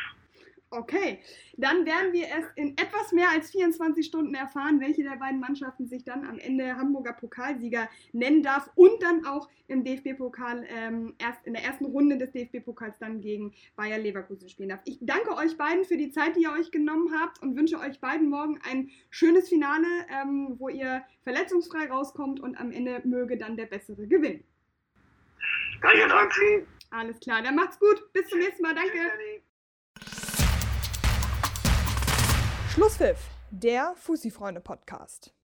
Okay, 0.75 1.19
dann 1.55 1.85
werden 1.85 2.11
wir 2.11 2.25
es 2.25 2.45
in 2.55 2.71
etwas 2.77 3.13
mehr 3.13 3.29
als 3.29 3.51
24 3.51 4.05
Stunden 4.05 4.35
erfahren, 4.35 4.81
welche 4.81 5.03
der 5.03 5.15
beiden 5.15 5.39
Mannschaften 5.39 5.87
sich 5.87 6.03
dann 6.03 6.25
am 6.25 6.37
Ende 6.37 6.75
Hamburger 6.75 7.13
Pokalsieger 7.13 7.87
nennen 8.11 8.43
darf 8.43 8.69
und 8.75 9.01
dann 9.01 9.25
auch 9.25 9.47
im 9.67 9.85
DFB-Pokal 9.85 10.65
ähm, 10.67 11.15
erst 11.17 11.45
in 11.45 11.53
der 11.53 11.63
ersten 11.63 11.85
Runde 11.85 12.17
des 12.17 12.31
DFB-Pokals 12.31 12.99
dann 12.99 13.21
gegen 13.21 13.53
Bayer 13.77 13.97
Leverkusen 13.97 14.49
spielen 14.49 14.69
darf. 14.69 14.81
Ich 14.83 14.97
danke 14.99 15.33
euch 15.37 15.57
beiden 15.57 15.85
für 15.85 15.95
die 15.95 16.11
Zeit, 16.11 16.35
die 16.35 16.41
ihr 16.41 16.51
euch 16.51 16.71
genommen 16.71 17.13
habt 17.17 17.41
und 17.41 17.55
wünsche 17.55 17.79
euch 17.79 18.01
beiden 18.01 18.29
morgen 18.29 18.59
ein 18.69 18.89
schönes 19.09 19.47
Finale, 19.47 19.87
ähm, 20.09 20.55
wo 20.59 20.67
ihr 20.67 21.03
verletzungsfrei 21.23 21.89
rauskommt 21.89 22.41
und 22.41 22.59
am 22.59 22.71
Ende 22.71 23.01
möge 23.05 23.37
dann 23.37 23.55
der 23.55 23.67
Bessere 23.67 24.07
gewinnen. 24.07 24.43
Danke, 25.81 26.09
Franzi. 26.09 26.67
Alles 26.89 27.19
klar, 27.21 27.41
dann 27.41 27.55
macht's 27.55 27.79
gut. 27.79 28.11
Bis 28.11 28.27
zum 28.27 28.39
nächsten 28.39 28.61
Mal. 28.61 28.75
Danke. 28.75 28.99
Schlusspfiff, 32.75 33.29
der 33.51 33.93
Fussi-Freunde-Podcast. 33.95 35.35